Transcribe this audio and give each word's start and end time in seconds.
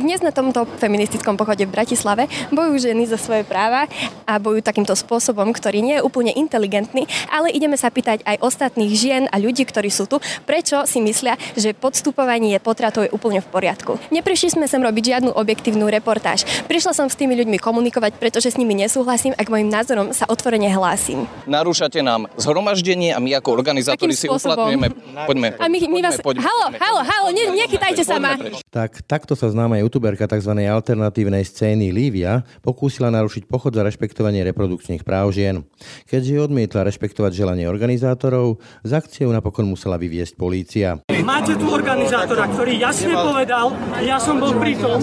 Dnes 0.00 0.24
na 0.24 0.32
tomto 0.32 0.64
feministickom 0.80 1.36
pochode 1.36 1.68
v 1.68 1.76
Bratislave 1.76 2.24
bojujú 2.48 2.88
ženy 2.88 3.04
za 3.04 3.20
svoje 3.20 3.44
práva 3.44 3.84
a 4.24 4.40
bojujú 4.40 4.64
takýmto 4.64 4.96
spôsobom, 4.96 5.52
ktorý 5.52 5.84
nie 5.84 6.00
je 6.00 6.06
úplne 6.08 6.32
inteligentný, 6.32 7.04
ale 7.28 7.52
ideme 7.52 7.76
sa 7.76 7.92
pýtať 7.92 8.24
aj 8.24 8.40
ostatných 8.40 8.96
žien 8.96 9.22
a 9.28 9.36
ľudí, 9.36 9.68
ktorí 9.68 9.92
sú 9.92 10.08
tu, 10.08 10.16
prečo 10.48 10.88
si 10.88 11.04
myslia, 11.04 11.36
že 11.52 11.76
podstupovanie 11.76 12.56
potratov 12.64 13.04
je 13.04 13.12
úplne 13.12 13.44
v 13.44 13.48
poriadku. 13.52 14.00
Neprišli 14.08 14.56
sme 14.56 14.64
sem 14.72 14.80
robiť 14.80 15.20
žiadnu 15.20 15.36
objektívnu 15.36 15.84
reportáž. 15.92 16.48
Prišla 16.64 16.96
som 16.96 17.12
s 17.12 17.20
tými 17.20 17.36
ľuďmi 17.36 17.60
komunikovať, 17.60 18.16
pretože 18.16 18.56
s 18.56 18.56
nimi 18.56 18.72
nesúhlasím 18.72 19.36
a 19.36 19.44
k 19.44 19.52
mojim 19.52 19.68
názorom 19.68 20.16
sa 20.16 20.24
otvorene 20.32 20.72
hlásim. 20.72 21.28
Narúšate 21.44 22.00
nám 22.00 22.24
zhromaždenie 22.40 23.12
a 23.12 23.20
my 23.20 23.36
ako 23.36 23.52
organizátori 23.52 24.16
si 24.16 24.32
uplatňujeme. 24.32 24.88
Poďme. 25.28 25.60
A 25.60 25.68
my, 25.68 25.78
my 25.92 26.00
vás... 26.08 26.16
Poďme, 26.24 26.40
halo, 26.40 26.66
halo, 26.72 27.00
halo, 27.04 27.26
ne, 27.36 27.52
nechytajte 27.52 28.00
sa 28.00 28.16
ma. 28.16 28.40
Tak 28.72 29.04
takto 29.04 29.36
sa 29.36 29.52
známa 29.52 29.89
youtuberka 29.90 30.30
tzv. 30.30 30.54
alternatívnej 30.54 31.42
scény 31.42 31.90
Lívia 31.90 32.46
pokúsila 32.62 33.10
narušiť 33.10 33.50
pochod 33.50 33.74
za 33.74 33.82
rešpektovanie 33.82 34.46
reprodukčných 34.46 35.02
práv 35.02 35.34
žien. 35.34 35.66
Keďže 36.06 36.46
odmietla 36.46 36.86
rešpektovať 36.86 37.34
želanie 37.34 37.66
organizátorov, 37.66 38.62
z 38.86 38.94
akciou 38.94 39.34
napokon 39.34 39.66
musela 39.66 39.98
vyviesť 39.98 40.38
polícia. 40.38 41.02
Máte 41.26 41.58
tu 41.58 41.66
organizátora, 41.66 42.46
ktorý 42.54 42.78
jasne 42.78 43.18
povedal, 43.18 43.74
ja 43.98 44.22
som 44.22 44.38
bol 44.38 44.54
pri 44.62 44.78
tom. 44.78 45.02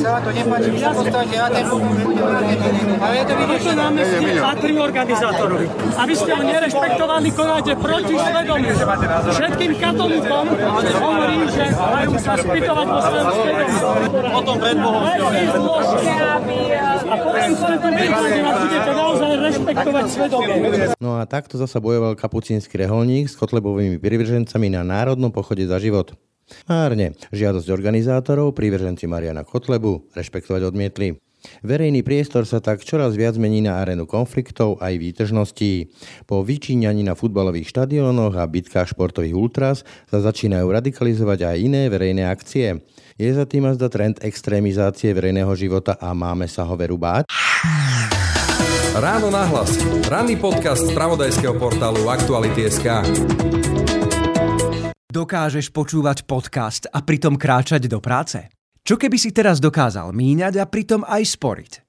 Toto 3.27 3.71
námestie 3.75 4.39
patrí 4.39 4.73
organizátorovi. 4.79 5.67
A 5.99 6.01
vy 6.07 6.13
ste 6.15 6.31
ho 6.31 6.43
nerešpektovali, 6.47 7.27
konáte 7.35 7.75
proti 7.75 8.15
svedomiu. 8.15 8.71
Všetkým 9.35 9.71
katolíkom 9.75 10.45
hovorím, 11.03 11.43
že 11.51 11.65
majú 11.75 12.13
sa 12.15 12.33
spýtovať 12.39 12.87
vo 12.87 12.99
svojom 13.03 13.27
svedomí. 13.35 13.65
Potom 14.31 14.55
pred 14.61 14.76
No 21.01 21.17
a 21.17 21.23
takto 21.25 21.57
zasa 21.57 21.77
bojoval 21.81 22.13
kapucínsky 22.19 22.77
reholník 22.77 23.31
s 23.31 23.35
kotlebovými 23.39 23.97
privržencami 23.97 24.67
na 24.73 24.81
Národnom 24.85 25.33
pochode 25.33 25.65
za 25.65 25.81
život. 25.81 26.13
Márne, 26.67 27.17
žiadosť 27.35 27.67
organizátorov 27.67 28.55
prívrženci 28.55 29.03
Mariana 29.03 29.43
Kotlebu 29.43 30.15
rešpektovať 30.15 30.71
odmietli. 30.71 31.19
Verejný 31.63 32.01
priestor 32.01 32.43
sa 32.49 32.59
tak 32.59 32.81
čoraz 32.83 33.13
viac 33.13 33.37
mení 33.37 33.61
na 33.63 33.79
arénu 33.79 34.09
konfliktov 34.09 34.81
aj 34.81 34.99
výtržností. 34.99 35.93
Po 36.25 36.41
vyčíňaní 36.41 37.05
na 37.05 37.13
futbalových 37.13 37.71
štadiónoch 37.71 38.35
a 38.35 38.49
bitkách 38.49 38.97
športových 38.97 39.37
ultras 39.37 39.85
sa 40.09 40.17
začínajú 40.19 40.65
radikalizovať 40.67 41.39
aj 41.47 41.57
iné 41.61 41.83
verejné 41.87 42.25
akcie. 42.27 42.83
Je 43.17 43.33
za 43.33 43.49
tým 43.49 43.65
azda 43.65 43.89
trend 43.89 44.21
extrémizácie 44.21 45.09
verejného 45.09 45.49
života 45.57 45.97
a 45.97 46.13
máme 46.13 46.45
sa 46.45 46.61
ho 46.69 46.77
veru 46.77 47.01
báť? 47.01 47.25
Ráno 48.93 49.33
nahlas. 49.33 49.73
Ranný 50.05 50.37
podcast 50.37 50.85
z 50.85 50.93
pravodajského 50.93 51.57
portálu 51.57 52.05
Aktuality.sk 52.13 52.85
Dokážeš 55.09 55.73
počúvať 55.73 56.29
podcast 56.29 56.85
a 56.93 57.01
pritom 57.01 57.41
kráčať 57.41 57.89
do 57.89 57.97
práce? 57.97 58.53
Čo 58.85 59.01
keby 59.01 59.17
si 59.17 59.33
teraz 59.33 59.57
dokázal 59.57 60.13
míňať 60.13 60.61
a 60.61 60.69
pritom 60.69 61.01
aj 61.01 61.25
sporiť? 61.25 61.86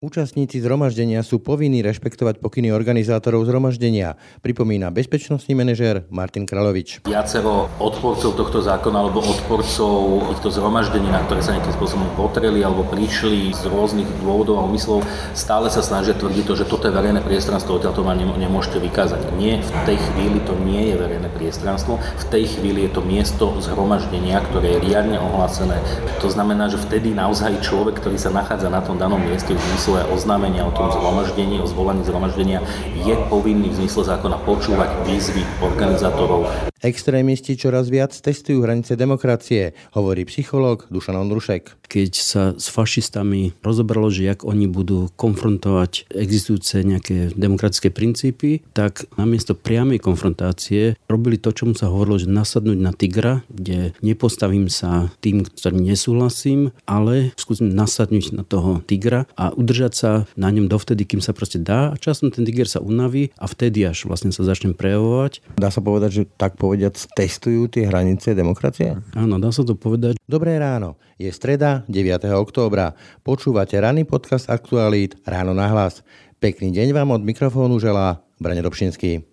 Účastníci 0.00 0.64
zhromaždenia 0.64 1.20
sú 1.20 1.44
povinní 1.44 1.84
rešpektovať 1.84 2.40
pokyny 2.40 2.72
organizátorov 2.72 3.44
zhromaždenia, 3.44 4.16
pripomína 4.40 4.88
bezpečnostný 4.88 5.52
manažér 5.52 6.08
Martin 6.08 6.48
Kralovič. 6.48 7.04
Viacero 7.04 7.68
odporcov 7.76 8.32
tohto 8.32 8.64
zákona 8.64 8.96
alebo 8.96 9.20
odporcov 9.20 10.24
týchto 10.40 10.56
zhromaždení, 10.56 11.04
na 11.04 11.20
ktoré 11.28 11.44
sa 11.44 11.52
nejakým 11.52 11.76
spôsobom 11.76 12.08
potreli 12.16 12.64
alebo 12.64 12.80
prišli 12.88 13.52
z 13.52 13.68
rôznych 13.68 14.08
dôvodov 14.24 14.56
a 14.56 14.64
úmyslov, 14.64 15.04
stále 15.36 15.68
sa 15.68 15.84
snažia 15.84 16.16
tvrdiť 16.16 16.48
to, 16.48 16.56
že 16.56 16.64
toto 16.64 16.88
je 16.88 16.96
verejné 16.96 17.20
priestranstvo, 17.20 17.76
odtiaľ 17.76 17.92
to 17.92 18.00
ma 18.00 18.16
nemôžete 18.16 18.80
vykázať. 18.80 19.36
Nie, 19.36 19.60
v 19.60 19.70
tej 19.84 20.00
chvíli 20.00 20.40
to 20.48 20.56
nie 20.64 20.88
je 20.88 20.94
verejné 20.96 21.28
priestranstvo, 21.36 22.00
v 22.00 22.24
tej 22.32 22.48
chvíli 22.48 22.88
je 22.88 22.96
to 22.96 23.04
miesto 23.04 23.52
zhromaždenia, 23.60 24.40
ktoré 24.48 24.80
je 24.80 24.88
riadne 24.88 25.20
ohlásené. 25.20 25.76
To 26.24 26.32
znamená, 26.32 26.72
že 26.72 26.80
vtedy 26.80 27.12
naozaj 27.12 27.60
človek, 27.60 28.00
ktorý 28.00 28.16
sa 28.16 28.32
nachádza 28.32 28.72
na 28.72 28.80
tom 28.80 28.96
danom 28.96 29.20
mieste 29.20 29.52
v 29.52 29.60
zmysle 29.90 30.14
oznámenia 30.14 30.62
o 30.62 30.70
tom 30.70 30.86
zhromaždení, 30.86 31.58
o 31.58 31.66
zvolaní 31.66 32.06
zhromaždenia, 32.06 32.62
je 33.02 33.10
povinný 33.26 33.74
v 33.74 33.82
zmysle 33.82 34.06
zákona 34.06 34.38
počúvať 34.46 34.86
výzvy 35.02 35.42
organizátorov. 35.66 36.46
Extrémisti 36.80 37.60
čoraz 37.60 37.92
viac 37.92 38.08
testujú 38.08 38.64
hranice 38.64 38.96
demokracie, 38.96 39.76
hovorí 39.92 40.24
psychológ 40.24 40.88
Dušan 40.88 41.12
Ondrušek. 41.12 41.76
Keď 41.84 42.12
sa 42.16 42.42
s 42.56 42.72
fašistami 42.72 43.52
rozobralo, 43.60 44.08
že 44.08 44.24
jak 44.24 44.48
oni 44.48 44.64
budú 44.64 45.12
konfrontovať 45.12 46.08
existujúce 46.08 46.80
nejaké 46.80 47.36
demokratické 47.36 47.92
princípy, 47.92 48.64
tak 48.72 49.04
namiesto 49.20 49.52
priamej 49.52 50.00
konfrontácie 50.00 50.96
robili 51.04 51.36
to, 51.36 51.52
čomu 51.52 51.76
sa 51.76 51.92
hovorilo, 51.92 52.16
že 52.16 52.32
nasadnúť 52.32 52.78
na 52.80 52.96
tigra, 52.96 53.44
kde 53.52 53.92
nepostavím 54.00 54.72
sa 54.72 55.12
tým, 55.20 55.44
ktorým 55.44 55.84
nesúhlasím, 55.84 56.72
ale 56.88 57.36
skúsim 57.36 57.68
nasadnúť 57.68 58.32
na 58.32 58.40
toho 58.46 58.80
tigra 58.88 59.28
a 59.36 59.52
udržať 59.52 59.79
sa 59.88 60.28
na 60.36 60.52
ňom 60.52 60.68
dovtedy, 60.68 61.08
kým 61.08 61.24
sa 61.24 61.32
proste 61.32 61.56
dá 61.56 61.92
a 61.92 61.96
časom 61.96 62.28
ten 62.28 62.44
tiger 62.44 62.68
sa 62.68 62.84
unaví 62.84 63.32
a 63.40 63.48
vtedy 63.48 63.88
až 63.88 64.04
vlastne 64.04 64.28
sa 64.28 64.44
začne 64.44 64.76
prejavovať. 64.76 65.56
Dá 65.56 65.72
sa 65.72 65.80
povedať, 65.80 66.10
že 66.12 66.22
tak 66.36 66.60
povediac, 66.60 67.00
testujú 67.16 67.72
tie 67.72 67.88
hranice 67.88 68.36
demokracie? 68.36 69.00
Áno, 69.16 69.40
dá 69.40 69.48
sa 69.48 69.64
to 69.64 69.72
povedať. 69.72 70.20
Dobré 70.28 70.60
ráno. 70.60 71.00
Je 71.16 71.32
streda, 71.32 71.88
9. 71.88 72.28
októbra. 72.36 72.92
Počúvate 73.24 73.80
ranný 73.80 74.04
podcast 74.04 74.52
Aktualít 74.52 75.16
Ráno 75.24 75.56
na 75.56 75.72
hlas. 75.72 76.04
Pekný 76.36 76.72
deň 76.72 76.92
vám 76.92 77.16
od 77.16 77.24
mikrofónu 77.24 77.80
želá 77.80 78.20
Brane 78.40 78.64
Dobšinský. 78.64 79.24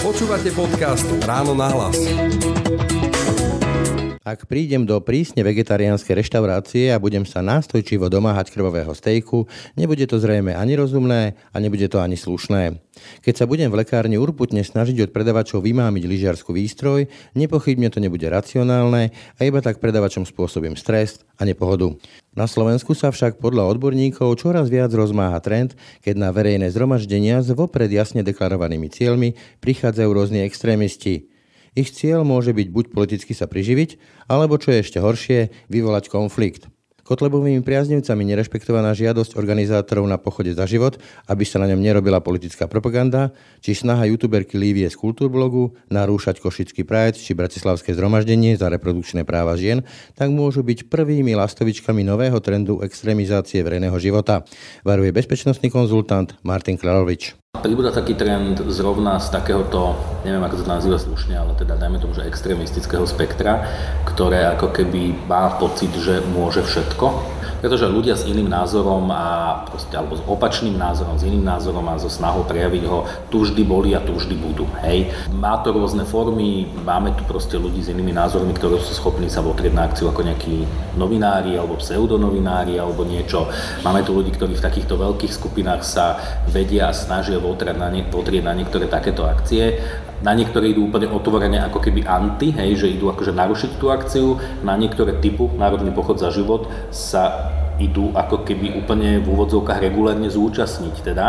Počúvate 0.00 0.52
podcast 0.52 1.08
Ráno 1.24 1.52
na 1.56 1.68
hlas. 1.72 1.96
Ak 4.20 4.44
prídem 4.44 4.84
do 4.84 5.00
prísne 5.00 5.40
vegetariánskej 5.40 6.12
reštaurácie 6.12 6.92
a 6.92 7.00
budem 7.00 7.24
sa 7.24 7.40
nástojčivo 7.40 8.12
domáhať 8.12 8.52
krvového 8.52 8.92
stejku, 8.92 9.48
nebude 9.80 10.04
to 10.04 10.20
zrejme 10.20 10.52
ani 10.52 10.76
rozumné 10.76 11.40
a 11.48 11.56
nebude 11.56 11.88
to 11.88 12.04
ani 12.04 12.20
slušné. 12.20 12.84
Keď 13.24 13.34
sa 13.40 13.48
budem 13.48 13.72
v 13.72 13.80
lekárni 13.80 14.20
urputne 14.20 14.60
snažiť 14.60 15.08
od 15.08 15.14
predavačov 15.16 15.64
vymámiť 15.64 16.04
lyžiarsku 16.04 16.52
výstroj, 16.52 17.08
nepochybne 17.32 17.88
to 17.88 17.96
nebude 17.96 18.28
racionálne 18.28 19.08
a 19.08 19.40
iba 19.40 19.64
tak 19.64 19.80
predavačom 19.80 20.28
spôsobím 20.28 20.76
stres 20.76 21.24
a 21.40 21.48
nepohodu. 21.48 21.88
Na 22.36 22.44
Slovensku 22.44 22.92
sa 22.92 23.08
však 23.16 23.40
podľa 23.40 23.72
odborníkov 23.72 24.36
čoraz 24.36 24.68
viac 24.68 24.92
rozmáha 24.92 25.40
trend, 25.40 25.72
keď 26.04 26.20
na 26.20 26.28
verejné 26.28 26.68
zhromaždenia 26.68 27.40
s 27.40 27.56
vopred 27.56 27.88
jasne 27.88 28.20
deklarovanými 28.20 28.92
cieľmi 28.92 29.32
prichádzajú 29.64 30.10
rôzni 30.12 30.44
extrémisti. 30.44 31.29
Ich 31.78 31.94
cieľ 31.94 32.26
môže 32.26 32.50
byť 32.50 32.68
buď 32.70 32.84
politicky 32.90 33.32
sa 33.32 33.46
priživiť, 33.46 33.96
alebo 34.26 34.58
čo 34.58 34.74
je 34.74 34.82
ešte 34.82 34.98
horšie, 34.98 35.70
vyvolať 35.70 36.10
konflikt. 36.10 36.66
Kotlebovými 37.10 37.66
priaznivcami 37.66 38.22
nerešpektovaná 38.22 38.94
žiadosť 38.94 39.34
organizátorov 39.34 40.06
na 40.06 40.14
pochode 40.14 40.54
za 40.54 40.62
život, 40.70 40.94
aby 41.26 41.42
sa 41.42 41.58
na 41.58 41.66
ňom 41.66 41.82
nerobila 41.82 42.22
politická 42.22 42.70
propaganda, 42.70 43.34
či 43.58 43.74
snaha 43.74 44.06
youtuberky 44.06 44.54
Lívie 44.54 44.86
z 44.86 44.94
kultúrblogu 44.94 45.74
narúšať 45.90 46.38
Košický 46.38 46.86
Pride 46.86 47.18
či 47.18 47.34
Bratislavské 47.34 47.98
zhromaždenie 47.98 48.54
za 48.54 48.70
reprodukčné 48.70 49.26
práva 49.26 49.58
žien, 49.58 49.82
tak 50.14 50.30
môžu 50.30 50.62
byť 50.62 50.86
prvými 50.86 51.34
lastovičkami 51.34 52.06
nového 52.06 52.38
trendu 52.38 52.78
extrémizácie 52.78 53.58
verejného 53.66 53.98
života, 53.98 54.46
varuje 54.86 55.10
bezpečnostný 55.10 55.66
konzultant 55.66 56.38
Martin 56.46 56.78
Klarovič. 56.78 57.39
Pribúda 57.60 57.92
taký 57.92 58.16
trend 58.16 58.56
zrovna 58.72 59.20
z 59.20 59.36
takéhoto, 59.36 59.92
neviem 60.24 60.40
ako 60.40 60.62
to 60.62 60.66
nazýva 60.70 60.96
slušne, 60.96 61.36
ale 61.36 61.52
teda 61.52 61.76
dajme 61.76 62.00
tomu, 62.00 62.16
že 62.16 62.24
extrémistického 62.24 63.04
spektra, 63.04 63.66
ktoré 64.08 64.48
ako 64.56 64.72
keby 64.72 65.28
má 65.28 65.58
pocit, 65.60 65.92
že 65.92 66.24
môže 66.30 66.64
všetko 66.64 67.40
pretože 67.60 67.84
ľudia 67.84 68.16
s 68.16 68.24
iným 68.24 68.48
názorom 68.48 69.12
a 69.12 69.62
proste, 69.68 69.92
alebo 69.92 70.16
s 70.16 70.24
opačným 70.24 70.80
názorom, 70.80 71.20
s 71.20 71.28
iným 71.28 71.44
názorom 71.44 71.84
a 71.92 72.00
so 72.00 72.08
snahou 72.08 72.42
prejaviť 72.48 72.82
ho 72.88 73.04
tu 73.28 73.44
vždy 73.44 73.62
boli 73.68 73.92
a 73.92 74.00
tu 74.00 74.16
vždy 74.16 74.34
budú. 74.40 74.64
Hej. 74.80 75.12
Má 75.36 75.60
to 75.60 75.76
rôzne 75.76 76.08
formy, 76.08 76.64
máme 76.82 77.12
tu 77.14 77.22
proste 77.28 77.60
ľudí 77.60 77.84
s 77.84 77.92
inými 77.92 78.16
názormi, 78.16 78.56
ktorí 78.56 78.80
sú 78.80 78.96
schopní 78.96 79.28
sa 79.28 79.44
votrieť 79.44 79.76
na 79.76 79.86
akciu 79.86 80.08
ako 80.08 80.24
nejakí 80.24 80.64
novinári 80.96 81.60
alebo 81.60 81.76
pseudonovinári 81.76 82.80
alebo 82.80 83.04
niečo. 83.04 83.52
Máme 83.84 84.02
tu 84.02 84.16
ľudí, 84.16 84.32
ktorí 84.32 84.56
v 84.56 84.64
takýchto 84.64 84.96
veľkých 84.96 85.30
skupinách 85.30 85.84
sa 85.84 86.16
vedia 86.48 86.88
a 86.88 86.96
snažia 86.96 87.36
votrieť 87.40 87.76
na, 87.76 87.88
nie, 87.88 88.04
votrieť 88.06 88.44
na 88.44 88.52
niektoré 88.52 88.86
takéto 88.86 89.24
akcie. 89.24 89.80
Na 90.20 90.36
niektoré 90.36 90.76
idú 90.76 90.92
úplne 90.92 91.08
otvorene 91.08 91.64
ako 91.64 91.80
keby 91.80 92.04
anti, 92.04 92.52
hej, 92.52 92.76
že 92.76 92.92
idú 92.92 93.08
akože 93.08 93.32
narušiť 93.32 93.70
tú 93.80 93.88
akciu, 93.88 94.36
na 94.60 94.76
niektoré 94.76 95.16
typu 95.16 95.48
Národný 95.56 95.90
pochod 95.96 96.20
za 96.20 96.28
život 96.28 96.68
sa 96.92 97.48
idú 97.80 98.12
ako 98.12 98.44
keby 98.44 98.76
úplne 98.76 99.18
v 99.24 99.26
úvodzovkách 99.26 99.80
regulárne 99.80 100.28
zúčastniť 100.28 100.94
teda 101.00 101.26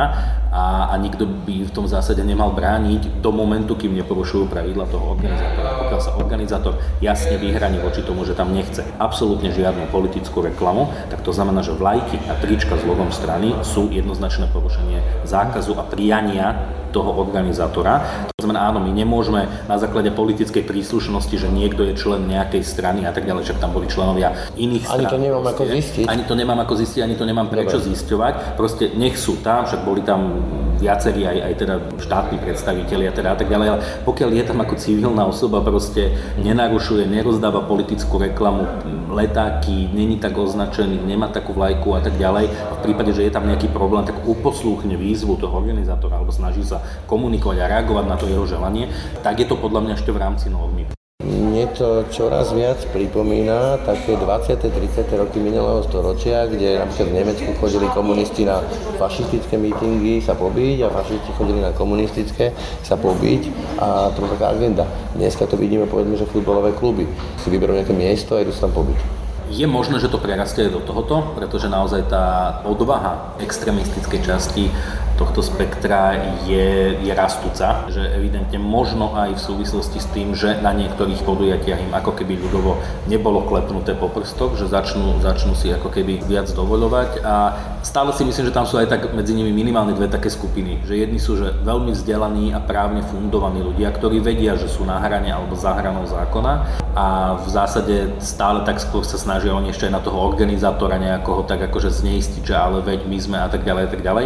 a, 0.52 0.92
a 0.92 0.96
nikto 1.00 1.24
by 1.24 1.64
v 1.64 1.72
tom 1.72 1.88
zásade 1.88 2.20
nemal 2.28 2.52
brániť 2.52 3.24
do 3.24 3.32
momentu, 3.32 3.80
kým 3.80 3.96
neporušujú 3.96 4.52
pravidla 4.52 4.84
toho 4.92 5.16
organizátora. 5.16 5.88
Pokiaľ 5.88 6.02
sa 6.04 6.20
organizátor 6.20 6.76
jasne 7.00 7.40
vyhraní 7.40 7.80
voči 7.80 8.04
tomu, 8.04 8.28
že 8.28 8.36
tam 8.36 8.52
nechce 8.52 8.84
absolútne 9.00 9.48
žiadnu 9.56 9.88
politickú 9.90 10.44
reklamu, 10.44 10.92
tak 11.08 11.24
to 11.24 11.32
znamená, 11.32 11.64
že 11.64 11.72
vlajky 11.72 12.20
a 12.28 12.36
trička 12.36 12.76
s 12.76 12.84
logom 12.84 13.16
strany 13.16 13.56
sú 13.64 13.88
jednoznačné 13.88 14.52
porušenie 14.52 15.24
zákazu 15.24 15.80
a 15.80 15.88
priania 15.88 16.60
toho 16.92 17.16
organizátora. 17.18 18.28
To 18.36 18.44
znamená, 18.44 18.68
áno, 18.70 18.84
my 18.84 18.92
nemôžeme 18.92 19.48
na 19.66 19.80
základe 19.80 20.12
politickej 20.12 20.68
príslušnosti, 20.68 21.36
že 21.36 21.48
niekto 21.48 21.88
je 21.88 21.96
člen 21.96 22.28
nejakej 22.28 22.62
strany 22.62 23.08
a 23.08 23.12
tak 23.16 23.26
ďalej, 23.26 23.48
však 23.48 23.60
tam 23.64 23.72
boli 23.72 23.88
členovia 23.88 24.36
iných 24.60 24.84
strán. 24.86 25.00
Ani 25.02 25.08
to 25.08 25.20
nemám 25.20 25.44
proste, 25.44 25.56
ako 25.56 25.64
zistiť. 25.72 26.06
Ani 26.06 26.24
to 26.28 26.34
nemám 26.36 26.60
ako 26.60 26.74
zistiť, 26.76 27.02
ani 27.02 27.16
to 27.16 27.26
nemám 27.26 27.48
prečo 27.48 27.78
Dobre. 27.80 27.88
zisťovať. 27.96 28.34
Proste 28.60 28.84
nech 28.94 29.16
sú 29.16 29.40
tam, 29.40 29.66
však 29.66 29.82
boli 29.88 30.04
tam 30.04 30.44
viacerí 30.82 31.30
aj, 31.30 31.38
aj 31.46 31.54
teda 31.62 31.76
štátni 32.02 32.38
predstavitelia 32.42 33.14
teda 33.14 33.34
a 33.34 33.38
tak 33.38 33.54
ďalej, 33.54 33.68
ale 33.70 33.80
pokiaľ 34.02 34.30
je 34.34 34.44
tam 34.50 34.58
ako 34.66 34.74
civilná 34.82 35.24
osoba, 35.30 35.62
proste 35.62 36.18
nenarušuje, 36.42 37.06
nerozdáva 37.06 37.62
politickú 37.70 38.18
reklamu, 38.18 38.66
letáky, 39.14 39.94
není 39.94 40.18
tak 40.18 40.34
označený, 40.34 41.06
nemá 41.06 41.30
takú 41.30 41.54
vlajku 41.54 41.94
a 41.94 42.02
tak 42.02 42.18
ďalej, 42.18 42.50
a 42.50 42.74
v 42.82 42.82
prípade, 42.82 43.14
že 43.14 43.30
je 43.30 43.32
tam 43.32 43.46
nejaký 43.46 43.70
problém, 43.70 44.10
tak 44.10 44.18
uposlúchne 44.26 44.98
výzvu 44.98 45.38
toho 45.38 45.54
organizátora 45.54 46.18
alebo 46.18 46.34
snaží 46.34 46.66
sa 46.66 46.81
komunikovať 47.06 47.58
a 47.62 47.70
reagovať 47.78 48.06
na 48.08 48.16
to 48.18 48.26
jeho 48.30 48.46
želanie, 48.46 48.90
tak 49.22 49.40
je 49.40 49.48
to 49.48 49.56
podľa 49.58 49.82
mňa 49.86 49.94
ešte 49.98 50.12
v 50.14 50.22
rámci 50.22 50.48
normy. 50.52 50.90
Mne 51.22 51.70
to 51.78 52.10
čoraz 52.10 52.50
viac 52.50 52.82
pripomína 52.90 53.86
také 53.86 54.18
20. 54.18 54.58
30. 54.58 55.22
roky 55.22 55.38
minulého 55.38 55.86
storočia, 55.86 56.50
kde 56.50 56.82
napríklad 56.82 57.08
v 57.14 57.18
Nemecku 57.22 57.50
chodili 57.62 57.86
komunisti 57.94 58.42
na 58.42 58.66
fašistické 58.98 59.54
mítingy 59.62 60.18
sa 60.26 60.34
pobiť 60.34 60.82
a 60.82 60.90
fašisti 60.90 61.30
chodili 61.38 61.62
na 61.62 61.78
komunistické 61.78 62.58
sa 62.82 62.98
pobiť 62.98 63.54
a 63.78 64.10
to 64.18 64.26
bola 64.26 64.34
taká 64.34 64.48
agenda. 64.58 64.90
Dneska 65.14 65.46
to 65.46 65.62
vidíme 65.62 65.86
povedzme, 65.86 66.18
že 66.18 66.26
futbalové 66.26 66.74
kluby 66.74 67.06
si 67.38 67.54
vyberú 67.54 67.78
nejaké 67.78 67.94
miesto 67.94 68.34
a 68.34 68.42
idú 68.42 68.50
sa 68.50 68.66
tam 68.66 68.82
pobiť. 68.82 69.21
Je 69.52 69.68
možné, 69.68 70.00
že 70.00 70.08
to 70.08 70.16
prerastie 70.16 70.72
do 70.72 70.80
tohoto, 70.80 71.36
pretože 71.36 71.68
naozaj 71.68 72.08
tá 72.08 72.26
odvaha 72.64 73.36
extrémistickej 73.44 74.24
časti 74.24 74.72
tohto 75.20 75.44
spektra 75.44 76.18
je, 76.50 76.98
je 76.98 77.12
rastúca, 77.14 77.86
že 77.94 78.02
evidentne 78.16 78.58
možno 78.58 79.14
aj 79.14 79.38
v 79.38 79.42
súvislosti 79.42 80.00
s 80.02 80.08
tým, 80.10 80.34
že 80.34 80.58
na 80.66 80.74
niektorých 80.74 81.22
podujatiach 81.22 81.78
im 81.78 81.94
ako 81.94 82.18
keby 82.18 82.42
ľudovo 82.42 82.82
nebolo 83.06 83.46
klepnuté 83.46 83.94
po 83.94 84.10
prstoch, 84.10 84.58
že 84.58 84.66
začnú, 84.66 85.22
začnú 85.22 85.54
si 85.54 85.70
ako 85.70 85.94
keby 85.94 86.26
viac 86.26 86.50
dovoľovať. 86.50 87.22
A 87.22 87.54
stále 87.86 88.10
si 88.18 88.26
myslím, 88.26 88.50
že 88.50 88.56
tam 88.56 88.66
sú 88.66 88.82
aj 88.82 88.90
tak 88.90 89.02
medzi 89.14 89.38
nimi 89.38 89.54
minimálne 89.54 89.94
dve 89.94 90.10
také 90.10 90.34
skupiny, 90.34 90.82
že 90.90 90.98
jedni 90.98 91.22
sú 91.22 91.38
že 91.38 91.54
veľmi 91.62 91.94
vzdelaní 91.94 92.56
a 92.56 92.60
právne 92.64 93.06
fundovaní 93.06 93.62
ľudia, 93.62 93.94
ktorí 93.94 94.24
vedia, 94.24 94.58
že 94.58 94.72
sú 94.72 94.90
na 94.90 94.98
hrane 94.98 95.30
alebo 95.30 95.54
za 95.54 95.78
hranou 95.78 96.10
zákona 96.10 96.54
a 96.98 97.38
v 97.38 97.48
zásade 97.50 97.96
stále 98.22 98.66
tak 98.66 98.82
skôr 98.82 99.06
sa 99.06 99.22
snažia 99.22 99.41
oni 99.50 99.74
ešte 99.74 99.90
aj 99.90 99.98
na 99.98 100.04
toho 100.04 100.22
organizátora 100.22 101.02
nejakoho 101.02 101.48
tak 101.50 101.64
akože 101.66 101.90
zneistiť, 101.90 102.44
že 102.46 102.54
ale 102.54 102.86
veď 102.86 103.10
my 103.10 103.18
sme 103.18 103.38
a 103.42 103.50
tak 103.50 103.66
ďalej 103.66 103.84
a 103.88 103.90
tak 103.90 104.02
ďalej. 104.06 104.26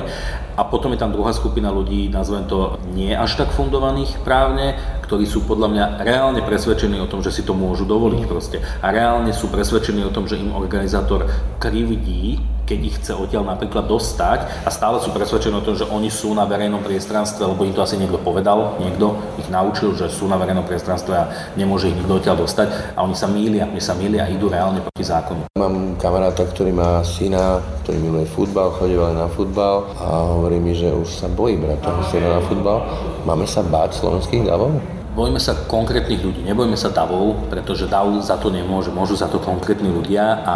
A 0.60 0.62
potom 0.68 0.92
je 0.92 1.00
tam 1.00 1.16
druhá 1.16 1.32
skupina 1.32 1.72
ľudí, 1.72 2.12
nazvem 2.12 2.44
to 2.50 2.76
nie 2.92 3.16
až 3.16 3.40
tak 3.40 3.54
fundovaných 3.54 4.20
právne, 4.26 4.76
ktorí 5.06 5.30
sú 5.30 5.46
podľa 5.46 5.68
mňa 5.70 5.86
reálne 6.02 6.42
presvedčení 6.42 6.98
o 6.98 7.08
tom, 7.08 7.22
že 7.22 7.30
si 7.30 7.46
to 7.46 7.54
môžu 7.54 7.86
dovoliť 7.86 8.22
proste. 8.26 8.58
A 8.82 8.90
reálne 8.90 9.30
sú 9.32 9.54
presvedčení 9.54 10.02
o 10.02 10.12
tom, 10.12 10.26
že 10.26 10.42
im 10.42 10.52
organizátor 10.52 11.30
krivdí 11.62 12.55
keď 12.66 12.80
ich 12.82 12.98
chce 13.00 13.14
odtiaľ 13.14 13.46
napríklad 13.46 13.86
dostať 13.86 14.66
a 14.66 14.70
stále 14.74 14.98
sú 14.98 15.14
presvedčení 15.14 15.54
o 15.54 15.64
tom, 15.64 15.78
že 15.78 15.86
oni 15.86 16.10
sú 16.10 16.34
na 16.34 16.50
verejnom 16.50 16.82
priestranstve, 16.82 17.46
lebo 17.46 17.64
im 17.64 17.74
to 17.78 17.86
asi 17.86 17.96
niekto 17.96 18.18
povedal, 18.18 18.76
niekto 18.82 19.16
ich 19.38 19.48
naučil, 19.48 19.94
že 19.94 20.10
sú 20.10 20.26
na 20.26 20.36
verejnom 20.36 20.66
priestranstve 20.66 21.14
a 21.14 21.30
nemôže 21.54 21.94
ich 21.94 21.98
nikto 21.98 22.18
odtiaľ 22.18 22.42
dostať 22.42 22.98
a 22.98 23.06
oni 23.06 23.16
sa 23.16 23.30
mýlia, 23.30 23.70
oni 23.70 23.82
sa 23.82 23.94
mýlia 23.94 24.26
a 24.26 24.32
idú 24.34 24.50
reálne 24.50 24.82
proti 24.82 25.06
zákonu. 25.06 25.46
Mám 25.56 26.02
kamaráta, 26.02 26.44
ktorý 26.50 26.74
má 26.74 27.06
syna, 27.06 27.62
ktorý 27.86 27.98
miluje 28.02 28.26
futbal, 28.28 28.74
chodíval 28.76 29.14
na 29.14 29.30
futbal 29.30 29.94
a 30.02 30.36
hovorí 30.36 30.58
mi, 30.58 30.74
že 30.74 30.90
už 30.90 31.08
sa 31.08 31.30
bojí 31.30 31.56
brať 31.62 31.86
toho 31.86 32.02
syna 32.10 32.28
na 32.38 32.42
futbal. 32.44 32.82
Máme 33.24 33.46
sa 33.46 33.62
báť 33.62 34.02
slovenských 34.02 34.50
davov? 34.50 34.74
Bojme 35.16 35.40
sa 35.40 35.56
konkrétnych 35.56 36.20
ľudí, 36.20 36.44
nebojme 36.44 36.76
sa 36.76 36.92
davov, 36.92 37.48
pretože 37.48 37.88
dav 37.88 38.12
za 38.20 38.36
to 38.36 38.52
nemôže, 38.52 38.92
môžu 38.92 39.16
za 39.16 39.32
to 39.32 39.40
konkrétni 39.40 39.88
ľudia 39.88 40.44
a 40.44 40.56